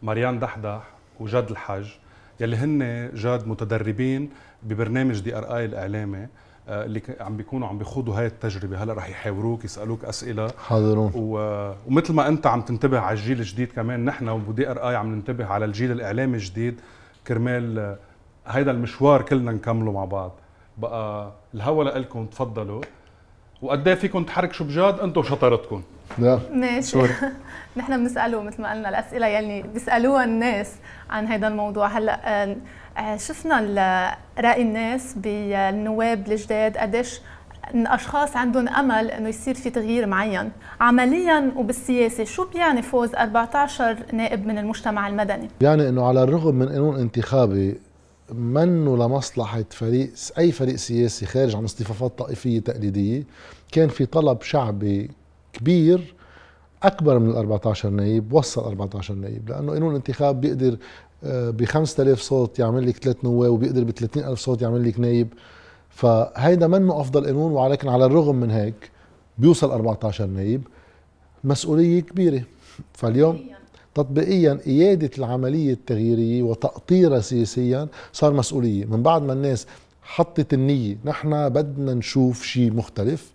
مريان 0.03 0.39
دحدح 0.39 0.83
وجاد 1.21 1.51
الحج 1.51 1.89
يلي 2.41 2.57
هن 2.57 3.11
جاد 3.15 3.49
متدربين 3.49 4.31
ببرنامج 4.63 5.21
DRI 5.21 5.65
الإعلامي 5.65 6.27
آه، 6.69 6.85
اللي 6.85 7.03
عم 7.21 7.37
بيكونوا 7.37 7.69
عم 7.69 7.79
بيخوضوا 7.79 8.19
هاي 8.19 8.27
التجربة. 8.27 8.83
هلا 8.83 8.93
رح 8.93 9.09
يحاوروك 9.09 9.65
يسألوك 9.65 10.05
أسئلة. 10.05 10.51
حاضرون. 10.69 11.13
و... 11.15 11.35
ومثل 11.87 12.13
ما 12.13 12.29
أنت 12.29 12.47
عم 12.47 12.63
تنتبه 12.63 13.01
على 13.01 13.19
الجيل 13.19 13.39
الجديد 13.41 13.73
كمان 13.73 14.05
نحن 14.05 14.29
وب 14.29 14.71
DRI 14.71 14.97
عم 14.97 15.15
ننتبه 15.15 15.47
على 15.47 15.65
الجيل 15.65 15.93
الإعلامي 15.93 16.35
الجديد. 16.37 16.81
كرمال 17.27 17.97
هيدا 18.47 18.71
المشوار 18.71 19.23
كلنا 19.23 19.53
نكمله 19.53 19.93
مع 19.93 20.05
بعض. 20.05 20.33
بقى 20.79 21.33
الهوا 21.55 21.85
لكم 21.85 22.27
تفضلوا. 22.27 22.83
وقد 23.63 23.89
إيه 23.89 23.95
فيكم 23.95 24.25
تحركشوا 24.25 24.67
بجاد؟ 24.67 25.01
أنتم 25.01 25.21
وشطارتكم. 25.21 25.83
لا. 26.19 26.41
ماشي. 26.53 26.99
نحن 27.77 27.97
بنسأله 27.97 28.43
مثل 28.43 28.63
ما 28.63 28.71
قلنا 28.71 28.89
الأسئلة 28.89 29.27
يلي 29.27 29.63
بيسألوها 29.63 30.25
الناس 30.25 30.77
عن 31.11 31.27
هذا 31.27 31.49
الموضوع. 31.49 31.87
هلأ 31.87 32.57
آه، 32.99 33.17
شفنا 33.17 34.17
رأي 34.39 34.63
الناس 34.63 35.15
بالنواب 35.15 36.29
الجداد 36.29 36.77
قديش 36.77 37.21
الاشخاص 37.75 38.37
عندهم 38.37 38.69
أمل 38.69 39.11
إنه 39.11 39.29
يصير 39.29 39.55
في 39.55 39.71
تغيير 39.71 40.07
معين. 40.07 40.51
عمليا 40.81 41.53
وبالسياسة 41.57 42.25
شو 42.25 42.45
بيعني 42.55 42.83
فوز 42.83 43.15
14 43.15 43.97
نائب 44.13 44.47
من 44.47 44.59
المجتمع 44.59 45.09
المدني؟ 45.09 45.49
يعني 45.61 45.89
إنه 45.89 46.05
على 46.07 46.23
الرغم 46.23 46.55
من 46.55 46.69
قانون 46.69 47.01
انتخابي 47.01 47.79
منه 48.33 48.97
لمصلحة 48.97 49.65
فريق 49.71 50.11
أي 50.39 50.53
فريق 50.53 50.77
سياسي 50.77 51.27
خارج 51.27 51.57
عن 51.57 51.65
اصطفافات 51.65 52.19
طائفية 52.19 52.61
تقليدية 52.61 53.23
كان 53.73 53.89
في 53.89 54.07
طلب 54.07 54.43
شعبي 54.43 55.11
كبير 55.53 56.15
أكبر 56.83 57.19
من 57.19 57.31
ال 57.31 57.37
14 57.37 57.89
نايب 57.91 58.33
وصل 58.33 58.65
14 58.65 59.15
نايب 59.15 59.49
لأنه 59.49 59.73
قانون 59.73 59.91
الانتخاب 59.91 60.41
بيقدر 60.41 60.77
آه، 61.25 61.51
ب 61.51 61.65
5000 61.65 62.21
صوت 62.21 62.59
يعمل 62.59 62.89
لك 62.89 62.97
ثلاث 62.97 63.17
نواب 63.25 63.53
وبيقدر 63.53 63.85
ب 63.85 63.91
30000 63.91 64.39
صوت 64.39 64.63
يعمل 64.63 64.89
لك 64.89 65.01
نايب 65.01 65.29
فهيدا 65.91 66.67
منه 66.67 67.01
أفضل 67.01 67.27
قانون 67.27 67.53
ولكن 67.53 67.89
على 67.89 68.05
الرغم 68.05 68.37
من 68.37 68.51
هيك 68.51 68.91
بيوصل 69.39 69.71
14 69.71 70.27
نائب 70.27 70.63
مسؤولية 71.45 72.01
كبيرة. 72.01 72.43
فاليوم 72.93 73.41
تطبيقيا 73.95 74.61
إيادة 74.67 75.11
العملية 75.19 75.73
التغييرية 75.73 76.43
وتأطيرها 76.43 77.21
سياسيا 77.21 77.89
صار 78.13 78.33
مسؤولية. 78.33 78.85
من 78.85 79.03
بعد 79.03 79.23
ما 79.23 79.33
الناس 79.33 79.67
حطت 80.03 80.55
النية 80.55 80.97
نحن 81.05 81.49
بدنا 81.49 81.95
نشوف 81.95 82.43
شيء 82.43 82.73
مختلف. 82.73 83.33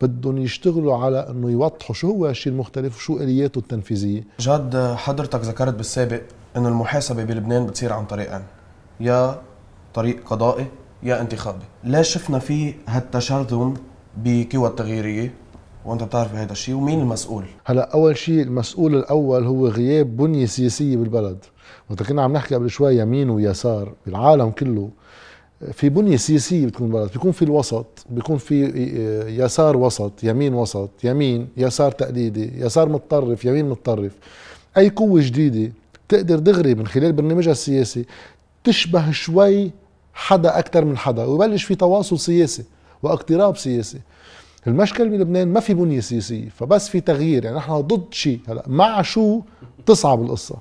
بدهم 0.00 0.38
يشتغلوا 0.38 0.96
على 0.96 1.30
إنه 1.30 1.50
يوضحوا 1.50 1.94
شو 1.94 2.10
هو 2.10 2.28
الشيء 2.28 2.52
المختلف 2.52 2.96
وشو 2.96 3.16
آلياته 3.16 3.58
التنفيذية. 3.58 4.24
جاد 4.40 4.94
حضرتك 4.94 5.40
ذكرت 5.40 5.74
بالسابق 5.74 6.20
إنه 6.56 6.68
المحاسبة 6.68 7.24
بلبنان 7.24 7.66
بتصير 7.66 7.92
عن 7.92 8.04
طريقين 8.06 8.42
يا 9.00 9.42
طريق 9.94 10.24
قضائي 10.28 10.66
يا 11.02 11.20
انتخابي. 11.20 11.64
ليش 11.84 12.08
شفنا 12.08 12.38
في 12.38 12.74
هالتشرذم 12.88 13.74
بقوى 14.16 14.68
التغييرية 14.68 15.34
وأنت 15.84 16.02
بتعرف 16.02 16.34
هذا 16.34 16.52
الشيء 16.52 16.74
ومين 16.74 17.00
المسؤول؟ 17.00 17.44
هلا 17.64 17.94
أول 17.94 18.16
شيء 18.16 18.42
المسؤول 18.42 18.96
الأول 18.96 19.44
هو 19.44 19.68
غياب 19.68 20.16
بنية 20.16 20.46
سياسية 20.46 20.96
بالبلد. 20.96 21.44
وقت 21.90 22.02
كنا 22.02 22.22
عم 22.22 22.32
نحكي 22.32 22.54
قبل 22.54 22.70
شوي 22.70 22.96
يمين 22.96 23.30
ويسار 23.30 23.92
بالعالم 24.06 24.50
كله 24.50 24.90
في 25.72 25.88
بنية 25.88 26.16
سياسية 26.16 26.66
بتكون 26.66 26.90
بالبلد. 26.90 27.12
بيكون 27.12 27.32
في 27.32 27.42
الوسط 27.42 28.06
بيكون 28.10 28.38
في 28.38 28.64
يسار 29.28 29.76
وسط 29.76 30.24
يمين 30.24 30.54
وسط 30.54 30.90
يمين 31.04 31.48
يسار 31.56 31.92
تقليدي 31.92 32.60
يسار 32.60 32.88
متطرف 32.88 33.44
يمين 33.44 33.68
متطرف. 33.68 34.12
أي 34.76 34.88
قوة 34.88 35.20
جديدة 35.20 35.72
تقدر 36.08 36.38
دغري 36.38 36.74
من 36.74 36.86
خلال 36.86 37.12
برنامجها 37.12 37.52
السياسي 37.52 38.04
تشبه 38.64 39.10
شوي 39.10 39.70
حدا 40.14 40.58
أكثر 40.58 40.84
من 40.84 40.98
حدا 40.98 41.24
ويبلش 41.24 41.64
في 41.64 41.74
تواصل 41.74 42.18
سياسي 42.18 42.64
واقتراب 43.02 43.56
سياسي. 43.56 44.00
المشكل 44.66 45.08
بلبنان 45.08 45.48
ما 45.48 45.60
في 45.60 45.74
بنية 45.74 46.00
سياسية 46.00 46.48
فبس 46.48 46.88
في 46.88 47.00
تغيير 47.00 47.44
يعني 47.44 47.56
نحن 47.56 47.80
ضد 47.80 48.14
شيء. 48.14 48.40
هلأ 48.48 48.64
مع 48.66 49.02
شو؟ 49.02 49.40
تصعب 49.86 50.22
القصة. 50.22 50.56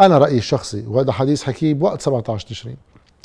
أنا 0.00 0.18
رأيي 0.18 0.38
الشخصي 0.38 0.84
وهذا 0.86 1.12
حديث 1.12 1.42
حكيه 1.42 1.74
بوقت 1.74 2.00
17 2.00 2.46
تشرين. 2.46 2.76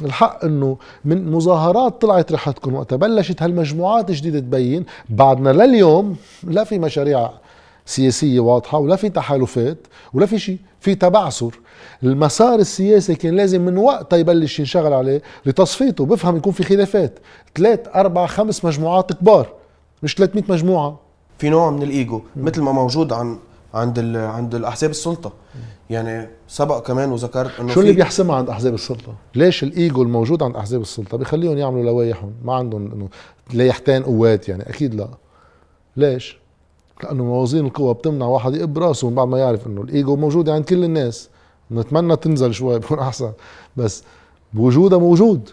الحق 0.04 0.46
إنه 0.46 0.78
من 1.06 1.32
مظاهرات 1.32 2.02
طلعت 2.02 2.32
ريحتكم 2.32 2.74
وقت 2.74 2.94
بلشت 2.94 3.42
هالمجموعات 3.42 4.10
الجديدة 4.10 4.40
تبين 4.40 4.86
بعدنا 5.10 5.50
لليوم 5.50 6.16
لا 6.44 6.64
في 6.64 6.80
مشاريع 6.80 7.32
سياسية 7.86 8.40
واضحة 8.40 8.78
ولا 8.78 8.96
في 8.96 9.10
تحالفات 9.10 9.78
ولا 10.14 10.26
في 10.26 10.40
شيء 10.40 10.58
في 10.80 10.96
تبعثر. 10.96 11.60
المسار 12.04 12.60
السياسي 12.60 13.16
كان 13.16 13.36
لازم 13.36 13.62
من 13.62 13.78
وقتها 13.78 14.18
يبلش 14.18 14.60
ينشغل 14.60 14.94
عليه 14.94 15.22
لتصفيته. 15.46 16.06
بفهم 16.06 16.38
يكون 16.38 16.54
في 16.54 16.64
خلافات. 16.64 17.20
ثلاث 17.56 17.80
أربع 17.96 18.26
خمس 18.26 18.66
مجموعات 18.66 19.14
كبار. 19.14 19.54
مش 20.04 20.16
300 20.16 20.44
مجموعة. 20.50 21.00
في 21.38 21.50
نوع 21.50 21.72
من 21.72 21.84
الإيجو. 21.84 22.22
مثل 22.36 22.62
ما 22.62 22.72
موجود 22.72 23.14
عن 23.14 23.38
عند 23.74 24.16
عند 24.16 24.56
الأحزاب 24.56 24.90
السلطة. 24.90 25.34
يعني 25.90 26.30
سبق 26.48 26.88
كمان 26.88 27.12
وذكرت 27.12 27.60
إنه 27.60 27.74
شو 27.74 27.82
اللي 27.82 27.94
بيحسمها 27.94 28.36
عند 28.36 28.50
أحزاب 28.50 28.74
السلطة؟ 28.74 29.14
ليش 29.36 29.64
الإيجو 29.64 30.04
الموجود 30.04 30.44
عند 30.44 30.56
أحزاب 30.56 30.82
السلطة؟ 30.82 31.18
بيخليهم 31.18 31.58
يعملوا 31.58 31.84
لوايحهم 31.84 32.34
ما 32.44 32.54
عندهم 32.54 32.92
إنه 32.92 33.10
ليحتين 33.54 34.04
قوات 34.04 34.50
يعني. 34.50 34.70
أكيد 34.70 34.96
لا. 34.96 35.08
ليش؟ 35.98 36.38
لأنه 37.04 37.24
موازين 37.24 37.66
القوى 37.66 37.94
بتمنع 37.94 38.26
واحد 38.26 38.56
يقب 38.56 38.78
رأسه 38.78 39.10
من 39.10 39.16
بعد 39.16 39.28
ما 39.28 39.40
يعرف 39.40 39.68
إنه 39.68 39.82
الإيجو 39.82 40.16
موجود 40.16 40.50
عند 40.50 40.64
كل 40.64 40.84
الناس. 40.84 41.30
نتمنى 41.72 42.16
تنزل 42.16 42.54
شوي 42.54 42.80
بكون 42.80 43.00
أحسن. 43.00 43.32
بس 43.78 44.04
بوجودها 44.54 44.98
موجود. 45.00 45.50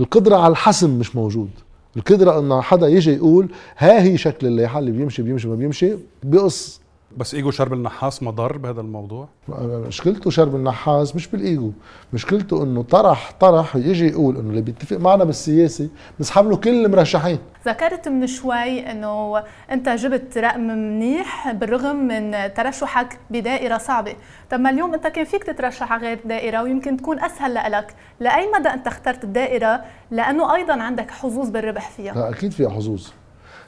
القدرة 0.00 0.36
على 0.36 0.50
الحسم 0.50 0.98
مش 0.98 1.16
موجود. 1.16 1.50
القدرة 1.96 2.38
انه 2.38 2.60
حدا 2.60 2.88
يجي 2.88 3.12
يقول 3.12 3.48
ها 3.78 4.02
هي 4.02 4.18
شكل 4.18 4.46
اللائحة 4.46 4.78
اللي 4.78 4.90
بيمشي 4.90 5.22
بيمشي 5.22 5.48
ما 5.48 5.54
بيمشي. 5.54 5.96
بقص 6.22 6.80
بس 7.16 7.34
إيجو 7.34 7.50
شرب 7.50 7.72
النحاس 7.72 8.22
مضر 8.22 8.58
بهذا 8.58 8.80
الموضوع؟ 8.80 9.28
مشكلته 9.58 10.30
شرب 10.30 10.54
النحاس 10.54 11.16
مش 11.16 11.26
بالإيجو، 11.26 11.70
مشكلته 12.12 12.62
إنه 12.62 12.82
طرح 12.82 13.32
طرح 13.40 13.76
يجي 13.76 14.08
يقول 14.08 14.36
إنه 14.36 14.50
اللي 14.50 14.60
بيتفق 14.60 14.96
معنا 14.96 15.24
بالسياسة 15.24 15.88
بنسحب 16.18 16.48
له 16.48 16.56
كل 16.56 16.84
المرشحين 16.84 17.38
ذكرت 17.66 18.08
من 18.08 18.26
شوي 18.26 18.90
إنه 18.90 19.42
أنت 19.70 19.88
جبت 19.88 20.38
رقم 20.38 20.60
منيح 20.60 21.52
بالرغم 21.52 21.96
من 21.96 22.54
ترشحك 22.54 23.18
بدائرة 23.30 23.78
صعبة، 23.78 24.14
طب 24.50 24.60
ما 24.60 24.70
اليوم 24.70 24.94
أنت 24.94 25.06
كان 25.06 25.24
فيك 25.24 25.44
تترشح 25.44 25.92
على 25.92 26.02
غير 26.02 26.18
دائرة 26.24 26.62
ويمكن 26.62 26.96
تكون 26.96 27.20
أسهل 27.20 27.54
لك، 27.54 27.94
لأي 28.20 28.50
مدى 28.58 28.68
أنت 28.68 28.86
اخترت 28.86 29.24
الدائرة 29.24 29.84
لأنه 30.10 30.54
أيضا 30.54 30.82
عندك 30.82 31.10
حظوظ 31.10 31.50
بالربح 31.50 31.90
فيها؟ 31.90 32.14
لا 32.14 32.30
أكيد 32.30 32.52
فيها 32.52 32.70
حظوظ. 32.70 33.08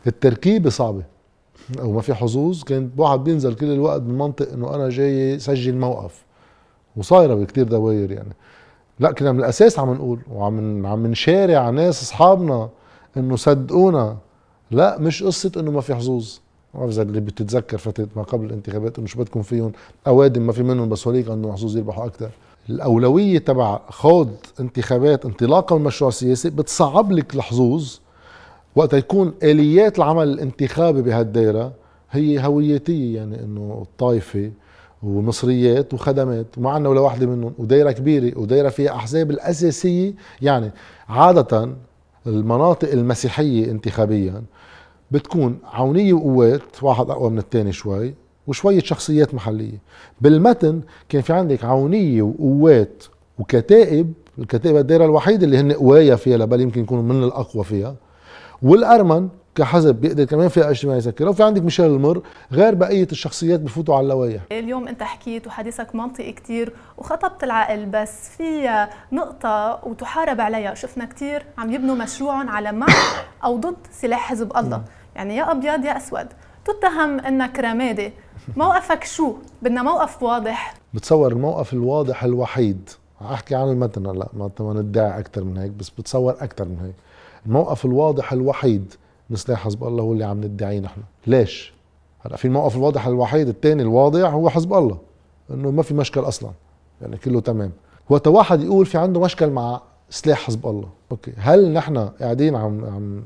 التركيبة 0.06 0.70
صعبة 0.70 1.13
أو 1.80 1.92
ما 1.92 2.00
في 2.00 2.14
حظوظ 2.14 2.62
كان 2.62 2.90
واحد 2.96 3.24
بينزل 3.24 3.54
كل 3.54 3.72
الوقت 3.72 4.02
من 4.02 4.18
منطق 4.18 4.52
إنه 4.52 4.74
أنا 4.74 4.88
جاي 4.88 5.38
سجل 5.38 5.74
موقف. 5.74 6.24
وصايرة 6.96 7.34
بكتير 7.34 7.68
دواير 7.68 8.10
يعني. 8.10 8.32
لا 9.00 9.12
كنا 9.12 9.32
من 9.32 9.38
الأساس 9.38 9.78
عم 9.78 9.94
نقول 9.94 10.18
وعم 10.32 10.86
عم 10.86 11.06
نشارع 11.06 11.70
ناس 11.70 12.02
أصحابنا 12.02 12.68
إنه 13.16 13.36
صدقونا. 13.36 14.16
لا 14.70 14.98
مش 14.98 15.22
قصة 15.22 15.52
إنه 15.56 15.70
ما 15.70 15.80
في 15.80 15.94
حظوظ. 15.94 16.38
ما 16.74 16.80
بعرف 16.80 16.92
إذا 16.92 17.02
اللي 17.02 17.20
بتتذكر 17.20 17.78
فترة 17.78 18.08
ما 18.16 18.22
قبل 18.22 18.46
الانتخابات 18.46 18.98
إنه 18.98 19.06
شو 19.06 19.18
بدكم 19.18 19.42
فيهم. 19.42 19.72
أوادم 20.06 20.46
ما 20.46 20.52
في 20.52 20.62
منهم 20.62 20.88
بس 20.88 21.06
هوليك 21.06 21.30
عندهم 21.30 21.52
حظوظ 21.52 21.76
يربحوا 21.76 22.06
أكثر 22.06 22.30
الأولوية 22.70 23.38
تبع 23.38 23.80
خوض 23.88 24.30
انتخابات 24.60 25.24
انطلاقا 25.24 25.78
من 25.78 25.84
مشروع 25.84 26.10
سياسي 26.10 26.50
بتصعب 26.50 27.12
لك 27.12 27.34
الحظوظ. 27.34 27.98
وقت 28.76 28.92
يكون 28.92 29.34
آليات 29.42 29.98
العمل 29.98 30.28
الانتخابي 30.28 31.02
بهالدائره 31.02 31.72
هي 32.10 32.46
هويتية 32.46 33.16
يعني 33.16 33.40
إنه 33.44 33.78
الطائفة 33.82 34.50
ومصريات 35.02 35.94
وخدمات 35.94 36.46
وما 36.58 36.70
عندنا 36.70 36.88
ولا 36.88 37.00
واحدة 37.00 37.26
منهم 37.26 37.52
ودايرة 37.58 37.92
كبيرة 37.92 38.38
ودايرة 38.38 38.68
فيها 38.68 38.94
أحزاب 38.94 39.30
الأساسية. 39.30 40.12
يعني 40.42 40.70
عادة 41.08 41.68
المناطق 42.26 42.92
المسيحية 42.92 43.70
انتخابيا 43.70 44.42
بتكون 45.10 45.58
عونية 45.64 46.12
وقوات 46.12 46.82
واحد 46.82 47.10
أقوى 47.10 47.30
من 47.30 47.38
الثاني 47.38 47.72
شوي 47.72 48.14
وشوية 48.46 48.80
شخصيات 48.80 49.34
محلية. 49.34 49.78
بالمتن 50.20 50.80
كان 51.08 51.22
في 51.22 51.32
عندك 51.32 51.64
عونية 51.64 52.22
وقوات 52.22 53.04
وكتائب 53.38 54.12
الكتائب 54.38 54.76
الدائرة 54.76 55.04
الوحيدة 55.04 55.44
اللي 55.44 55.58
هن 55.58 55.72
قوايا 55.72 56.16
فيها 56.16 56.36
لبل 56.36 56.60
يمكن 56.60 56.80
يكونوا 56.80 57.02
من 57.02 57.24
الأقوى 57.24 57.64
فيها 57.64 57.94
والأرمن 58.62 59.28
كحزب 59.54 59.94
بيقدر 59.94 60.24
كمان 60.24 60.48
فيها 60.48 60.70
اجتماعي 60.70 60.98
يسكرها 60.98 61.30
وفي 61.30 61.42
عندك 61.42 61.62
ميشيل 61.62 61.86
المر 61.86 62.22
غير 62.52 62.74
بقية 62.74 63.08
الشخصيات 63.12 63.60
بفوتوا 63.60 63.94
على 63.94 64.02
اللوايح 64.02 64.42
اليوم 64.52 64.88
انت 64.88 65.02
حكيت 65.02 65.46
وحديثك 65.46 65.94
منطقي 65.94 66.32
كتير 66.32 66.72
وخطبت 66.98 67.44
العقل 67.44 67.86
بس 67.86 68.28
في 68.28 68.86
نقطة 69.12 69.80
وتحارب 69.82 70.40
عليها. 70.40 70.74
شفنا 70.74 71.04
كتير 71.04 71.42
عم 71.58 71.72
يبنوا 71.72 71.94
مشروعهم 71.94 72.48
على 72.48 72.72
مع 72.72 72.86
أو 73.44 73.56
ضد 73.56 73.76
سلاح 73.92 74.30
حزب 74.30 74.56
الله. 74.56 74.82
يعني 75.16 75.36
يا 75.36 75.50
أبيض 75.52 75.84
يا 75.84 75.96
أسود 75.96 76.26
تتهم 76.64 77.20
إنك 77.20 77.58
رمادي. 77.58 78.12
موقفك 78.56 79.04
شو؟ 79.04 79.36
بدنا 79.62 79.82
موقف 79.82 80.22
واضح. 80.22 80.74
بتصور 80.94 81.32
الموقف 81.32 81.72
الواضح 81.72 82.24
الوحيد. 82.24 82.90
أحكي 83.22 83.54
عن 83.54 83.68
المتن 83.68 84.06
هلا 84.06 84.28
ما 84.34 84.50
ندعي 84.60 85.18
أكثر 85.18 85.44
من 85.44 85.56
هيك 85.56 85.70
بس 85.70 85.90
بتصور 85.90 86.32
أكثر 86.32 86.64
من 86.64 86.78
هيك. 86.80 86.94
الموقف 87.46 87.84
الواضح 87.84 88.32
الوحيد 88.32 88.94
من 89.30 89.36
سلاح 89.36 89.64
حزب 89.64 89.84
الله 89.84 90.02
هو 90.02 90.12
اللي 90.12 90.24
عم 90.24 90.44
ندعيه 90.44 90.80
نحن. 90.80 91.00
ليش؟ 91.26 91.74
هلا 92.20 92.36
في 92.36 92.44
الموقف 92.44 92.76
الواضح 92.76 93.06
الوحيد 93.06 93.48
الثاني 93.48 93.82
الواضح 93.82 94.30
هو 94.30 94.50
حزب 94.50 94.74
الله 94.74 94.98
إنه 95.50 95.70
ما 95.70 95.82
في 95.82 95.94
مشكل 95.94 96.20
أصلا. 96.20 96.50
يعني 97.02 97.16
كله 97.16 97.40
تمام. 97.40 97.70
وقت 98.10 98.26
واحد 98.26 98.62
يقول 98.62 98.86
في 98.86 98.98
عنده 98.98 99.20
مشكل 99.20 99.50
مع 99.50 99.80
سلاح 100.10 100.38
حزب 100.38 100.66
الله. 100.66 100.88
Okay. 101.10 101.32
هل 101.36 101.72
نحن 101.72 101.98
قاعدين 101.98 102.56
عم 102.56 102.84
عم 102.84 103.24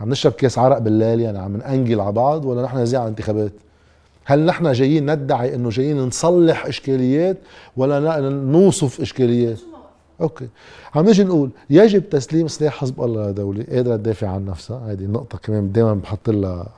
عم 0.00 0.10
نشرب 0.10 0.32
كاس 0.32 0.58
عرق 0.58 0.78
بالليل؟ 0.78 1.20
يعني 1.20 1.38
عم 1.38 1.56
نأنجل 1.56 2.00
على 2.00 2.12
بعض 2.12 2.44
ولا 2.44 2.62
نحن 2.62 2.78
نزيع 2.78 3.00
على 3.00 3.06
الانتخابات؟ 3.06 3.52
هل 4.24 4.46
نحن 4.46 4.72
جايين 4.72 5.12
ندعي 5.12 5.54
إنه 5.54 5.68
جايين 5.68 6.00
نصلح 6.00 6.66
إشكاليات 6.66 7.38
ولا 7.76 8.20
نوصف 8.30 9.00
إشكاليات؟ 9.00 9.58
Okay. 10.20 10.48
عم 10.94 11.08
نجي 11.08 11.24
نقول 11.24 11.50
يجب 11.70 12.08
تسليم 12.08 12.48
سلاح 12.48 12.76
حزب 12.76 13.02
الله 13.02 13.30
لدولة 13.30 13.64
قادرة 13.70 13.96
تدافع 13.96 14.28
عن 14.28 14.44
نفسها. 14.44 14.92
هذه 14.92 15.04
النقطة 15.04 15.38
كمان 15.38 15.72
دائما 15.72 15.94
بحط 15.94 16.30
لها 16.30 16.68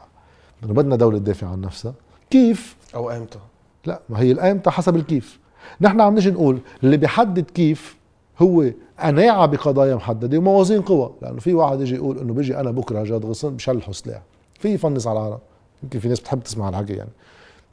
انه 0.64 0.72
بدنا 0.72 0.96
دولة 0.96 1.18
تدافع 1.18 1.46
عن 1.46 1.60
نفسها. 1.60 1.94
كيف؟ 2.30 2.76
أو 2.94 3.10
إمتى 3.10 3.38
لا 3.86 4.00
ما 4.08 4.20
هي 4.20 4.32
الامتى 4.32 4.70
حسب 4.70 4.96
الكيف. 4.96 5.38
نحن 5.80 6.00
عم 6.00 6.14
نجي 6.14 6.30
نقول 6.30 6.58
اللي 6.82 6.96
بيحدد 6.96 7.50
كيف 7.50 7.96
هو 8.38 8.64
قناعة 9.00 9.46
بقضايا 9.46 9.94
محددة 9.94 10.38
وموازين 10.38 10.82
قوى. 10.82 11.10
لأنه 11.22 11.40
في 11.40 11.54
واحد 11.54 11.80
يجي 11.80 11.94
يقول 11.94 12.18
إنه 12.18 12.34
بيجي 12.34 12.60
أنا 12.60 12.70
بكرة 12.70 13.04
جاد 13.04 13.24
غصن 13.24 13.56
بشلحوا 13.56 13.92
سلاح. 13.92 14.22
في 14.58 14.68
يفنس 14.68 15.06
على 15.06 15.18
العالم. 15.18 15.38
يمكن 15.82 15.98
في 15.98 16.08
ناس 16.08 16.20
بتحب 16.20 16.42
تسمع 16.42 16.68
الحكي 16.68 16.92
يعني. 16.92 17.10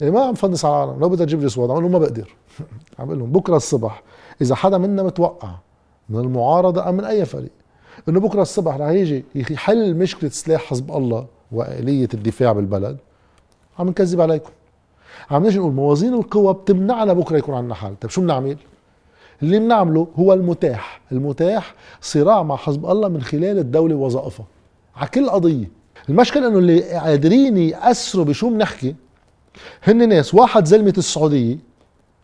يعني 0.02 0.14
ما 0.14 0.22
عم 0.22 0.34
فنس 0.34 0.66
على 0.66 0.84
العالم. 0.84 1.00
لو 1.00 1.10
بدها 1.10 1.26
تجيب 1.26 1.42
لي 1.42 1.50
صوت 1.50 1.70
عم 1.70 1.92
ما 1.92 2.00
بقدر. 2.00 2.36
عم 3.00 3.06
بقول 3.06 3.20
لهم 3.20 3.32
بكرة 3.32 3.56
الصبح 3.56 4.04
إذا 4.42 4.56
حدا 4.56 4.78
منا 4.78 5.04
متوقع 5.04 5.56
من 6.10 6.20
المعارضة 6.20 6.90
أم 6.90 6.96
من 6.96 7.04
أي 7.04 7.26
فريق 7.26 7.52
إنه 8.10 8.20
بكرة 8.20 8.42
الصبح 8.42 8.76
رح 8.76 8.90
يجي 8.90 9.26
يحل 9.36 9.96
مشكلة 9.96 10.30
سلاح 10.30 10.62
حزب 10.62 10.92
الله 10.92 11.26
وآلية 11.52 12.10
الدفاع 12.14 12.52
بالبلد 12.52 12.98
عم 13.80 13.90
نكذب 13.90 14.22
عليكم. 14.22 14.52
عم 15.32 15.46
نجي 15.46 15.60
نقول 15.60 15.74
موازين 15.74 16.14
القوى 16.14 16.54
بتمنعنا 16.54 17.14
بكرة 17.14 17.38
يكون 17.38 17.56
عندنا 17.56 17.76
حل. 17.76 17.96
طيب 18.02 18.12
شو 18.12 18.22
بنعمل 18.22 18.58
اللي 19.44 19.60
بنعمله 19.60 20.08
هو 20.20 20.34
المتاح. 20.34 21.02
المتاح 21.12 21.76
صراع 22.02 22.44
مع 22.44 22.56
حزب 22.56 22.86
الله 22.86 23.08
من 23.08 23.22
خلال 23.22 23.60
الدولة 23.60 23.96
ووظائفها 23.96 24.46
على 24.96 25.10
كل 25.10 25.30
قضية. 25.30 25.72
المشكلة 26.10 26.48
إنه 26.48 26.60
اللي 26.60 26.82
قادرين 26.82 27.58
يأثروا 27.58 28.26
بشو 28.26 28.50
بنحكي 28.50 28.96
هن 29.84 30.10
ناس 30.10 30.36
واحد 30.36 30.66
زلمة 30.66 30.94
السعودية 30.98 31.58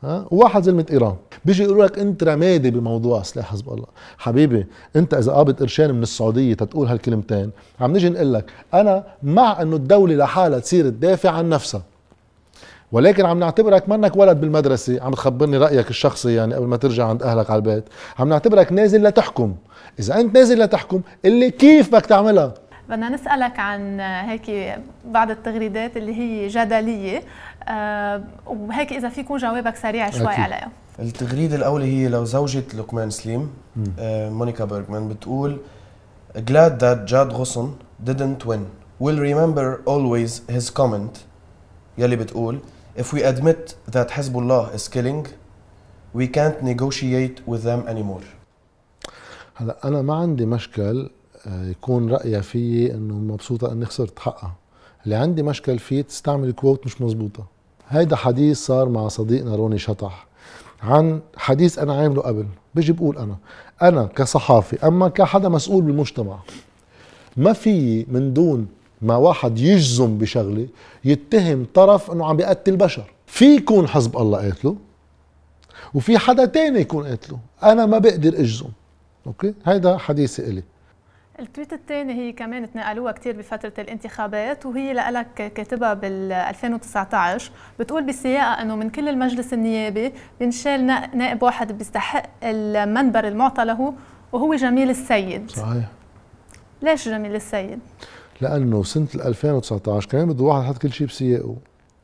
ها؟ 0.03 0.25
وواحد 0.31 0.63
زلمة 0.63 0.85
إيران. 0.91 1.15
بيجي 1.45 1.63
يقولوا 1.63 1.85
لك 1.85 1.99
أنت 1.99 2.23
رمادي 2.23 2.71
بموضوع 2.71 3.21
سلاح 3.21 3.51
حزب 3.51 3.69
الله. 3.69 3.85
حبيبي 4.17 4.67
أنت 4.95 5.13
إذا 5.13 5.31
قابض 5.31 5.59
قرشين 5.59 5.93
من 5.93 6.03
السعودية 6.03 6.53
تتقول 6.53 6.87
هالكلمتين. 6.87 7.51
عم 7.81 7.91
نيجي 7.91 8.09
نقول 8.09 8.33
لك 8.33 8.51
أنا 8.73 9.03
مع 9.23 9.61
إنه 9.61 9.75
الدولة 9.75 10.15
لحالها 10.15 10.59
تصير 10.59 10.89
تدافع 10.89 11.29
عن 11.29 11.49
نفسها. 11.49 11.83
ولكن 12.91 13.25
عم 13.25 13.39
نعتبرك 13.39 13.89
منك 13.89 14.15
ولد 14.15 14.41
بالمدرسة. 14.41 15.03
عم 15.03 15.11
تخبرني 15.11 15.57
رأيك 15.57 15.89
الشخصي 15.89 16.35
يعني 16.35 16.53
قبل 16.53 16.67
ما 16.67 16.77
ترجع 16.77 17.07
عند 17.07 17.23
أهلك 17.23 17.49
على 17.49 17.57
البيت. 17.57 17.83
عم 18.19 18.29
نعتبرك 18.29 18.71
نازل 18.71 19.03
لتحكم. 19.03 19.55
إذا 19.99 20.19
أنت 20.19 20.37
نازل 20.37 20.59
لتحكم 20.59 21.01
اللي 21.25 21.51
كيف 21.51 21.89
بدك 21.89 22.05
تعملها؟ 22.05 22.53
بدنا 22.89 23.09
نسألك 23.09 23.59
عن 23.59 23.99
هيك 23.99 24.75
بعض 25.05 25.31
التغريدات 25.31 25.97
اللي 25.97 26.13
هي 26.15 26.47
جدلية. 26.47 27.23
وهيك 28.47 28.93
إذا 28.93 29.09
فيكون 29.09 29.37
جوابك 29.37 29.75
سريع 29.75 30.09
شوي 30.09 30.27
أكيد. 30.27 30.39
عليها. 30.39 30.71
التغريدة 30.99 31.55
الأولى 31.55 31.85
هي 31.85 32.07
لو 32.07 32.25
زوجة 32.25 32.63
لقمان 32.73 33.09
سليم 33.09 33.49
آه 33.99 34.29
مونيكا 34.29 34.65
بيرغمان 34.65 35.07
بتقول 35.09 35.57
glad 36.37 36.79
that 36.79 37.07
Jad 37.11 37.29
Ghosn 37.33 37.67
didn't 38.05 38.45
win. 38.45 38.65
Will 38.99 39.19
remember 39.19 39.81
always 39.85 40.41
his 40.55 40.69
comment. 40.69 41.17
يلي 41.97 42.15
بتقول 42.15 42.59
if 42.97 43.13
we 43.13 43.19
admit 43.23 43.75
that 43.95 44.09
Hezbollah 44.11 44.75
is 44.75 44.87
killing 44.87 45.27
we 46.15 46.27
can't 46.27 46.61
negotiate 46.63 47.41
with 47.47 47.63
them 47.63 47.87
anymore. 47.87 48.23
هلا 49.55 49.77
أنا 49.87 50.01
ما 50.01 50.15
عندي 50.15 50.45
مشكل 50.45 51.09
آه، 51.47 51.65
يكون 51.65 52.09
رايها 52.11 52.41
فيي 52.41 52.93
إنه 52.93 53.13
مبسوطة 53.13 53.71
إني 53.71 53.85
خسرت 53.85 54.19
حقها. 54.19 54.55
اللي 55.05 55.15
عندي 55.15 55.43
مشكل 55.43 55.79
فيه 55.79 56.01
تستعمل 56.01 56.51
quote 56.51 56.85
مش 56.85 57.01
مزبوطه 57.01 57.45
هيدا 57.89 58.15
حديث 58.15 58.65
صار 58.65 58.89
مع 58.89 59.07
صديقنا 59.07 59.55
روني 59.55 59.77
شطح. 59.77 60.27
عن 60.83 61.19
حديث 61.37 61.79
أنا 61.79 61.93
عامله 61.93 62.21
قبل. 62.21 62.45
بيجي 62.75 62.91
بقول 62.91 63.17
أنا 63.17 63.35
أنا 63.81 64.03
كصحافي 64.03 64.87
أما 64.87 65.09
كحدا 65.09 65.49
مسؤول 65.49 65.83
بالمجتمع 65.83 66.39
ما 67.37 67.53
في 67.53 68.05
من 68.09 68.33
دون 68.33 68.67
ما 69.01 69.15
واحد 69.15 69.59
يجزم 69.59 70.17
بشغلة 70.17 70.67
يتهم 71.05 71.65
طرف 71.73 72.11
إنه 72.11 72.25
عم 72.25 72.37
بيقتل 72.37 72.77
بشر. 72.77 73.11
في 73.27 73.55
يكون 73.55 73.87
حزب 73.87 74.17
الله 74.17 74.37
قاتله 74.37 74.75
وفي 75.93 76.17
حدا 76.17 76.45
تاني 76.45 76.79
يكون 76.79 77.07
قاتله. 77.07 77.39
أنا 77.63 77.85
ما 77.85 77.97
بقدر 77.97 78.39
أجزم. 78.39 78.69
okay؟ 79.27 79.53
هيدا 79.65 79.97
حديثي 79.97 80.41
إلي. 80.41 80.63
التويت 81.41 81.73
الثاني 81.73 82.13
هي 82.13 82.31
كمان 82.31 82.71
تنقلوها 82.71 83.11
كثير 83.11 83.37
بفترة 83.37 83.73
الانتخابات 83.79 84.65
وهي 84.65 84.93
لك 84.93 85.33
كاتبها 85.55 85.93
بال 85.93 86.31
2019 86.31 87.51
بتقول 87.79 88.03
بسياقة 88.03 88.61
إنه 88.61 88.75
من 88.75 88.89
كل 88.89 89.09
المجلس 89.09 89.53
النيابي 89.53 90.13
بينشال 90.39 90.85
نائب 91.13 91.43
واحد 91.43 91.71
بيستحق 91.77 92.29
المنبر 92.43 93.27
المعطى 93.27 93.65
له 93.65 93.93
وهو 94.31 94.55
جميل 94.55 94.89
السيد. 94.89 95.51
صحيح. 95.51 95.85
ليش 96.81 97.09
جميل 97.09 97.35
السيد؟ 97.35 97.79
لأنه 98.41 98.83
سنة 98.83 99.07
2019 99.15 100.09
كمان 100.09 100.27
بده 100.27 100.43
واحد 100.43 100.63
يحط 100.63 100.77
كل 100.77 100.91
شيء 100.91 101.07
بسياقه. 101.07 101.55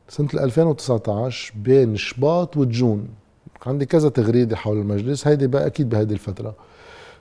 سنة 0.08 0.28
2019 0.34 1.52
بين 1.56 1.96
شباط 1.96 2.56
وجون. 2.56 3.08
عندي 3.66 3.86
كذا 3.86 4.08
تغريدة 4.08 4.56
حول 4.56 4.76
المجلس 4.76 5.26
هيدي 5.26 5.46
بقى 5.46 5.66
أكيد 5.66 5.88
بهيدي 5.88 6.14
الفترة. 6.14 6.54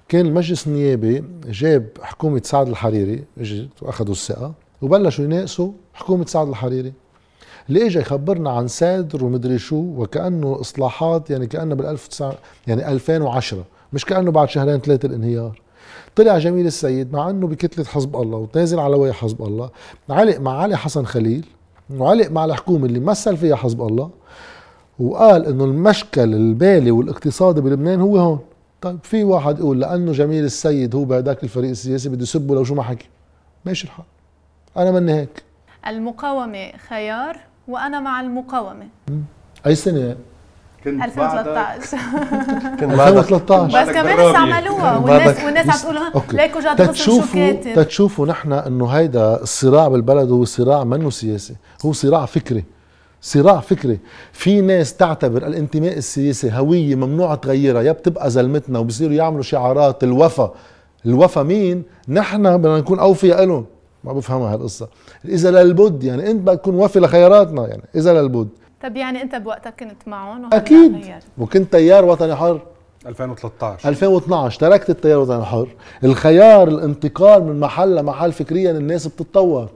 كان 0.09 0.25
المجلس 0.25 0.67
النيابي 0.67 1.23
جاب 1.47 1.87
حكومة 2.01 2.41
سعد 2.43 2.67
الحريري 2.67 3.23
اجت 3.37 3.69
واخذوا 3.81 4.11
الثقة 4.11 4.53
وبلشوا 4.81 5.25
يناقصوا 5.25 5.71
حكومة 5.93 6.25
سعد 6.25 6.47
الحريري. 6.47 6.93
اللي 7.69 7.85
اجى 7.85 7.99
يخبرنا 7.99 8.49
عن 8.49 8.67
سادر 8.67 9.25
ومدري 9.25 9.57
شو 9.57 9.75
وكأنه 9.75 10.57
إصلاحات 10.61 11.29
يعني 11.29 11.47
كأنه 11.47 11.75
بال 11.75 11.85
1900 11.85 12.37
يعني 12.67 12.91
2010 12.91 13.63
مش 13.93 14.05
كأنه 14.05 14.31
بعد 14.31 14.49
شهرين 14.49 14.77
ثلاثة 14.77 15.07
الانهيار. 15.07 15.61
طلع 16.15 16.37
جميل 16.37 16.65
السيد 16.65 17.13
مع 17.13 17.29
إنه 17.29 17.47
بكتلة 17.47 17.85
حزب 17.85 18.15
الله 18.15 18.37
وتنازل 18.37 18.79
على 18.79 18.95
وجه 18.95 19.11
حزب 19.11 19.41
الله. 19.41 19.69
علق 20.09 20.39
مع 20.39 20.57
علي 20.61 20.77
حسن 20.77 21.05
خليل 21.05 21.45
وعلق 21.97 22.31
مع 22.31 22.45
الحكومة 22.45 22.85
اللي 22.85 22.99
مثل 22.99 23.37
فيها 23.37 23.55
حزب 23.55 23.81
الله 23.81 24.09
وقال 24.99 25.45
إنه 25.45 25.63
المشكل 25.63 26.33
المالي 26.33 26.91
والاقتصادي 26.91 27.61
بلبنان 27.61 28.01
هو 28.01 28.17
هون. 28.17 28.39
طيب 28.81 28.99
في 29.03 29.23
واحد 29.23 29.59
يقول 29.59 29.79
لأنه 29.79 30.11
جميل 30.11 30.43
السيد 30.43 30.95
هو 30.95 31.05
بهداك 31.05 31.43
الفريق 31.43 31.69
السياسي 31.69 32.09
بده 32.09 32.23
يسبه 32.23 32.55
لو 32.55 32.63
شو 32.63 32.75
ما 32.75 32.83
حكي. 32.83 33.09
ماشي 33.65 33.87
الحال. 33.87 34.05
أنا 34.77 34.91
مني 34.91 35.13
هيك. 35.13 35.43
المقاومة 35.87 36.71
خيار 36.89 37.39
وأنا 37.67 37.99
مع 37.99 38.21
المقاومة. 38.21 38.87
أي 39.65 39.75
سنة؟ 39.75 40.15
كنت 40.83 41.03
2013 41.03 41.97
كنت 42.79 42.83
2013 42.83 43.83
بس 43.83 43.93
كمان 43.93 44.19
استعملوها. 44.19 44.97
والناس 44.97 45.43
والناس 45.43 45.85
عم 45.85 45.93
تقول 46.13 46.23
ليكو 46.33 46.59
جاد 46.59 46.77
كاتب؟ 46.77 47.73
تتشوفوا 47.75 48.27
نحن 48.27 48.53
إنه 48.53 48.87
هيدا 48.87 49.41
الصراع 49.41 49.87
بالبلد 49.87 50.31
هو 50.31 50.45
صراع 50.45 50.83
منه 50.83 51.09
سياسي. 51.09 51.55
هو 51.85 51.93
صراع 51.93 52.25
فكري. 52.25 52.63
صراع 53.21 53.59
فكري. 53.59 53.99
في 54.31 54.61
ناس 54.61 54.95
تعتبر 54.95 55.47
الانتماء 55.47 55.97
السياسي 55.97 56.51
هوية 56.51 56.95
ممنوع 56.95 57.35
تغيرها 57.35 57.81
يا 57.81 57.91
بتبقى 57.91 58.29
زلمتنا 58.29 58.79
وبصيروا 58.79 59.13
يعملوا 59.13 59.43
شعارات 59.43 60.03
الوفا. 60.03 60.53
الوفا 61.05 61.43
مين؟ 61.43 61.83
نحن 62.07 62.57
بدنا 62.57 62.77
نكون 62.77 62.99
أوفياء 62.99 63.45
لهم. 63.45 63.65
ما 64.03 64.13
بفهمها 64.13 64.53
هالقصة. 64.53 64.87
إذا 65.25 65.51
للبد 65.51 66.03
يعني 66.03 66.31
أنت 66.31 66.41
بدك 66.41 66.59
تكون 66.59 66.75
وفي 66.75 66.99
لخياراتنا 66.99 67.67
يعني 67.67 67.83
إذا 67.95 68.21
للبد. 68.21 68.47
طب 68.83 68.95
يعني 68.97 69.21
أنت 69.21 69.35
بوقتها 69.35 69.69
كنت 69.69 70.07
معهم 70.07 70.49
أكيد. 70.53 70.95
غير. 70.95 71.19
وكنت 71.37 71.71
تيار 71.71 72.05
وطني 72.05 72.35
حر. 72.35 72.61
2013 73.07 73.89
2012 73.89 74.59
تركت 74.59 74.89
التيار 74.89 75.17
الوطني 75.17 75.37
الحر 75.37 75.67
الخيار 76.03 76.67
الانتقال 76.67 77.43
من 77.43 77.59
محل 77.59 77.95
لمحل 77.95 78.31
فكريا 78.31 78.71
الناس 78.71 79.07
بتتطور. 79.07 79.69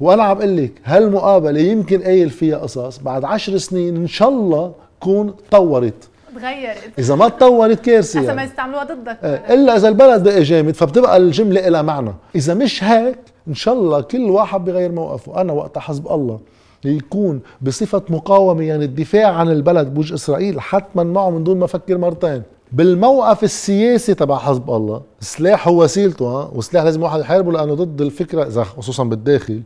وأنا 0.00 0.22
عم 0.22 0.36
أقول 0.36 0.56
لك 0.56 0.72
هالمقابلة 0.84 1.60
يمكن 1.60 2.02
قايل 2.02 2.30
فيها 2.30 2.58
قصص 2.58 2.98
بعد 2.98 3.24
عشر 3.24 3.56
سنين 3.56 3.96
إن 3.96 4.06
شاء 4.06 4.28
الله 4.28 4.72
تكون 5.00 5.34
تطورت. 5.50 6.08
تغيرت. 6.36 6.98
إذا 6.98 7.14
ما 7.14 7.28
تطورت 7.28 7.80
كارثه 7.80 8.22
يعني. 8.22 8.36
ما 8.36 8.44
يستعملوها 8.44 8.84
ضدك. 8.84 9.18
إيه 9.24 9.54
إلا 9.54 9.76
إذا 9.76 9.88
البلد 9.88 10.22
بقى 10.22 10.42
جامد 10.42 10.74
فبتبقى 10.74 11.16
الجملة 11.16 11.68
لها 11.68 11.82
معنى. 11.82 12.12
إذا 12.34 12.54
مش 12.54 12.84
هيك 12.84 13.18
إن 13.48 13.54
شاء 13.54 13.74
الله 13.74 14.00
كل 14.00 14.30
واحد 14.30 14.64
بغير 14.64 14.92
موقفه. 14.92 15.40
أنا 15.40 15.52
وقتها 15.52 15.80
حزب 15.80 16.08
الله 16.08 16.38
يكون 16.84 17.40
بصفة 17.62 18.02
مقاومة 18.08 18.64
يعني 18.64 18.84
الدفاع 18.84 19.34
عن 19.34 19.48
البلد 19.50 19.94
بوجه 19.94 20.14
إسرائيل 20.14 20.60
حتما 20.60 21.04
معه 21.04 21.30
من 21.30 21.44
دون 21.44 21.58
ما 21.58 21.64
أفكر 21.64 21.98
مرتين. 21.98 22.42
بالموقف 22.72 23.44
السياسي 23.44 24.14
تبع 24.14 24.38
حزب 24.38 24.70
الله 24.70 25.02
السلاح 25.20 25.68
هو 25.68 25.82
وسيلته 25.82 26.24
ها؟ 26.24 26.50
والسلاح 26.54 26.84
لازم 26.84 27.02
واحد 27.02 27.20
يحاربه 27.20 27.52
لأنه 27.52 27.74
ضد 27.74 28.00
الفكرة 28.00 28.46
إذا 28.46 28.64
خصوصا 28.64 29.04
بالداخل 29.04 29.62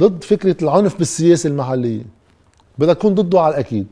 ضد 0.00 0.24
فكرة 0.24 0.56
العنف 0.62 0.98
بالسياسة 0.98 1.48
المحلية. 1.48 2.02
بدها 2.78 2.94
تكون 2.94 3.14
ضده 3.14 3.40
على 3.40 3.54
الأكيد. 3.54 3.86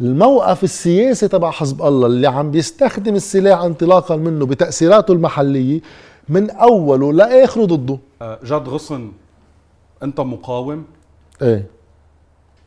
الموقف 0.00 0.64
السياسي 0.64 1.28
تبع 1.28 1.50
حزب 1.50 1.82
الله 1.82 2.06
اللي 2.06 2.26
عم 2.26 2.50
بيستخدم 2.50 3.14
السلاح 3.14 3.60
انطلاقا 3.60 4.16
منه 4.16 4.46
بتأثيراته 4.46 5.12
المحلية 5.12 5.80
من 6.28 6.50
أوله 6.50 7.12
لآخره 7.12 7.64
ضده. 7.64 7.98
آه، 8.22 8.38
جاد 8.44 8.68
غصن 8.68 9.12
أنت 10.02 10.20
مقاوم؟ 10.20 10.84
إيه. 11.42 11.66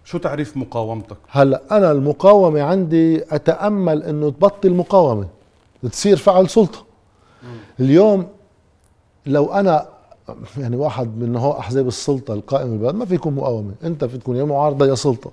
شو 0.05 0.17
تعريف 0.17 0.57
مقاومتك؟ 0.57 1.17
هلا 1.29 1.61
أنا 1.71 1.91
المقاومة 1.91 2.61
عندي 2.61 3.23
أتأمل 3.35 4.03
إنه 4.03 4.29
تبطل 4.29 4.73
مقاومة 4.73 5.27
تصير 5.91 6.17
فعل 6.17 6.49
سلطة. 6.49 6.83
اليوم 7.79 8.27
لو 9.25 9.53
أنا 9.53 9.85
يعني 10.57 10.75
واحد 10.75 11.17
من 11.17 11.35
هو 11.35 11.51
أحزاب 11.51 11.87
السلطة 11.87 12.33
القائمة 12.33 12.71
بالبلد 12.71 12.95
ما 12.95 13.05
في 13.05 13.15
يكون 13.15 13.33
مقاومة 13.35 13.71
أنت 13.83 14.05
في 14.05 14.17
تكون 14.17 14.35
يا 14.35 14.43
معارضة 14.43 14.85
يا 14.87 14.95
سلطة 14.95 15.31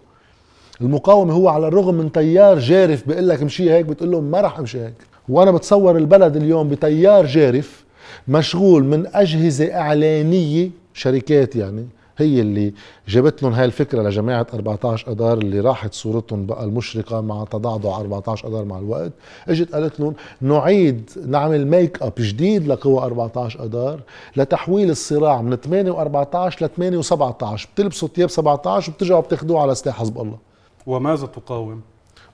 المقاومة 0.81 1.35
هو 1.35 1.49
على 1.49 1.69
الرغم 1.69 1.95
من 1.95 2.13
تيار 2.13 2.59
جارف 2.59 3.09
بيقول 3.09 3.29
لك 3.29 3.43
امشي 3.43 3.71
هيك 3.73 3.87
بتقول 3.87 4.11
له 4.11 4.21
ما 4.21 4.41
راح 4.41 4.59
امشي 4.59 4.81
هيك 4.81 4.95
وأنا 5.29 5.51
بتصور 5.51 5.97
البلد 5.97 6.37
اليوم 6.37 6.69
بتيار 6.69 7.27
جارف 7.27 7.85
مشغول 8.29 8.85
من 8.85 9.07
أجهزة 9.15 9.75
إعلانية 9.75 10.71
شركات 10.95 11.57
يعني 11.57 11.87
هي 12.23 12.41
اللي 12.41 12.75
جابت 13.09 13.43
لهم 13.43 13.53
هاي 13.53 13.65
الفكرة 13.65 14.03
لجماعة 14.03 14.47
14 14.55 15.13
اذار 15.13 15.39
اللي 15.39 15.61
راحت 15.61 15.95
صورتهم 15.95 16.47
بقى 16.47 16.65
المشرقة 16.65 17.21
مع 17.21 17.45
تضعضع 17.45 18.01
14 18.01 18.49
اذار 18.49 18.65
مع 18.65 18.79
الوقت 18.79 19.13
إجت 19.49 19.75
قالت 19.75 20.01
لهم 20.01 20.15
نعيد 20.41 21.11
نعمل 21.27 21.67
make 21.67 22.03
up 22.03 22.13
جديد 22.19 22.67
لقوى 22.69 22.99
14 23.03 23.65
اذار 23.65 24.01
لتحويل 24.37 24.91
الصراع 24.91 25.43
من 25.43 25.57
8 25.57 25.93
و14 25.93 26.63
ل 26.63 26.69
8 26.69 27.03
و17 27.03 27.67
بتلبسوا 27.75 28.09
ثياب 28.09 28.31
17 28.31 28.91
وبترجعوا 28.93 29.21
بتاخذوه 29.21 29.61
على 29.63 29.75
سلاح 29.75 29.99
حزب 29.99 30.19
الله 30.19 30.39
وماذا 30.87 31.27
تقاوم؟ 31.27 31.81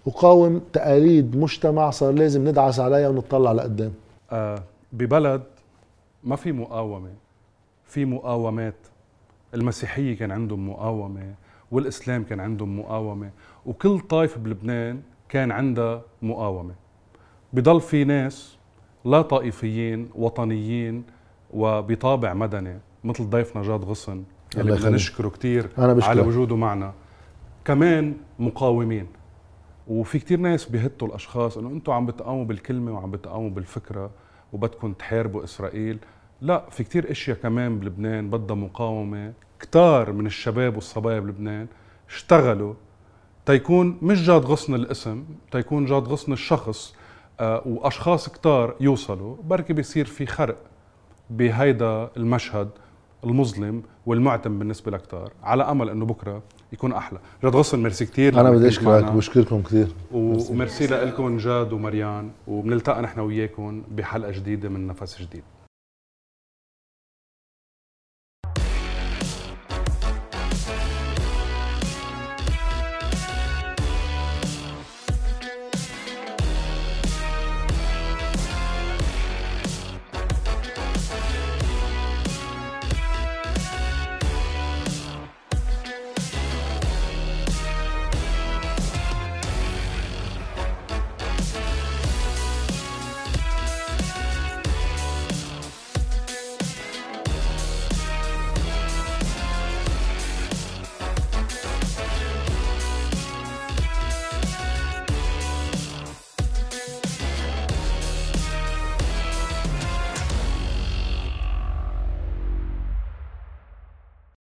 أقاوم 0.07 0.61
تقاليد 0.73 1.37
مجتمع 1.37 1.91
صار 1.91 2.13
لازم 2.13 2.49
ندعس 2.49 2.81
عليها 2.81 3.09
ونطلع 3.09 3.53
لقدام 3.53 3.93
آه 4.33 4.63
ببلد 4.93 5.43
ما 6.25 6.37
في 6.37 6.53
مقاومة 6.53 7.09
في 7.87 8.05
مقاومات 8.05 8.75
المسيحية 9.57 10.17
كان 10.17 10.31
عندهم 10.31 10.69
مقاومة 10.69 11.35
والإسلام 11.71 12.25
كان 12.25 12.41
عندهم 12.41 12.79
مقاومة 12.79 13.31
وكل 13.67 14.01
طائفه 14.01 14.41
بلبنان 14.41 15.01
كان 15.29 15.51
عندها 15.51 16.03
مقاومة. 16.23 16.75
بضل 17.53 17.81
في 17.81 18.05
ناس 18.05 18.57
لا 19.05 19.23
طائفيين 19.23 20.09
وطنيين 20.15 21.05
وبطابع 21.51 22.35
مدني 22.35 22.79
مثل 23.05 23.31
ضيفنا 23.31 23.63
جاد 23.63 23.85
غصن 23.85 24.25
اللي 24.57 24.73
بدنا 24.73 24.91
نشكره 24.91 25.29
كثير 25.29 25.71
على 25.79 26.21
وجوده 26.21 26.57
معنا. 26.57 26.93
كمان 27.65 28.15
مقاومين. 28.39 29.07
وفي 29.89 30.19
كتير 30.19 30.41
ناس 30.41 30.69
بيهتوا 30.69 31.09
الأشخاص 31.09 31.59
إنه 31.59 31.69
أنتم 31.69 31.93
عم 31.93 32.07
بتقاوموا 32.07 32.45
بالكلمة 32.45 32.93
وعم 32.93 33.11
بتقاوموا 33.11 33.51
بالفكرة 33.51 34.11
وبدكم 34.53 34.93
تحاربوا 34.93 35.45
إسرائيل. 35.45 35.99
لا 36.41 36.67
في 36.71 36.85
كتير 36.85 37.11
إشياء 37.11 37.37
كمان 37.37 37.79
بلبنان 37.79 38.31
بدها 38.31 38.57
مقاومة. 38.57 39.33
كتار 39.61 40.13
من 40.13 40.27
الشباب 40.27 40.75
والصبايا 40.75 41.21
بلبنان 41.21 41.67
اشتغلوا. 42.09 42.75
تيكون 43.47 43.99
مش 44.03 44.27
جاد 44.27 44.45
غصن 44.45 44.75
الاسم 44.75 45.25
تيكون 45.53 45.85
جاد 45.85 46.09
غصن 46.09 46.33
الشخص 46.33 46.95
آه 47.41 47.63
وأشخاص 47.67 48.29
كتار 48.29 48.75
يوصلوا. 48.81 49.37
بركي 49.45 49.73
بيصير 49.73 50.05
في 50.05 50.27
خرق 50.27 50.57
بهيدا 51.31 52.11
المشهد 52.17 52.69
المظلم 53.25 53.83
والمعتم 54.07 54.59
بالنسبة 54.59 54.91
لكتار. 54.91 55.33
على 55.43 55.63
أمل 55.63 55.91
إنه 55.91 56.07
بكرة 56.07 56.43
يكون 56.73 56.93
أحلى. 56.93 57.19
جاد 57.43 57.57
غصن 57.57 57.83
ميرسي 57.83 58.07
كثير 58.07 58.41
أنا 58.41 58.51
بدي 58.51 58.69
أشكرك 58.69 59.15
وبشكركم 59.15 59.63
كثير 59.63 59.89
وميرسي 60.13 60.87
لكم 60.87 61.37
جاد 61.37 61.73
ومريان. 61.73 62.31
وبنلتقى 62.47 63.03
نحن 63.03 63.21
وياكم 63.21 63.83
بحلقة 63.91 64.31
جديدة 64.31 64.69
من 64.69 64.87
نفس 64.87 65.23
جديد. 65.23 65.43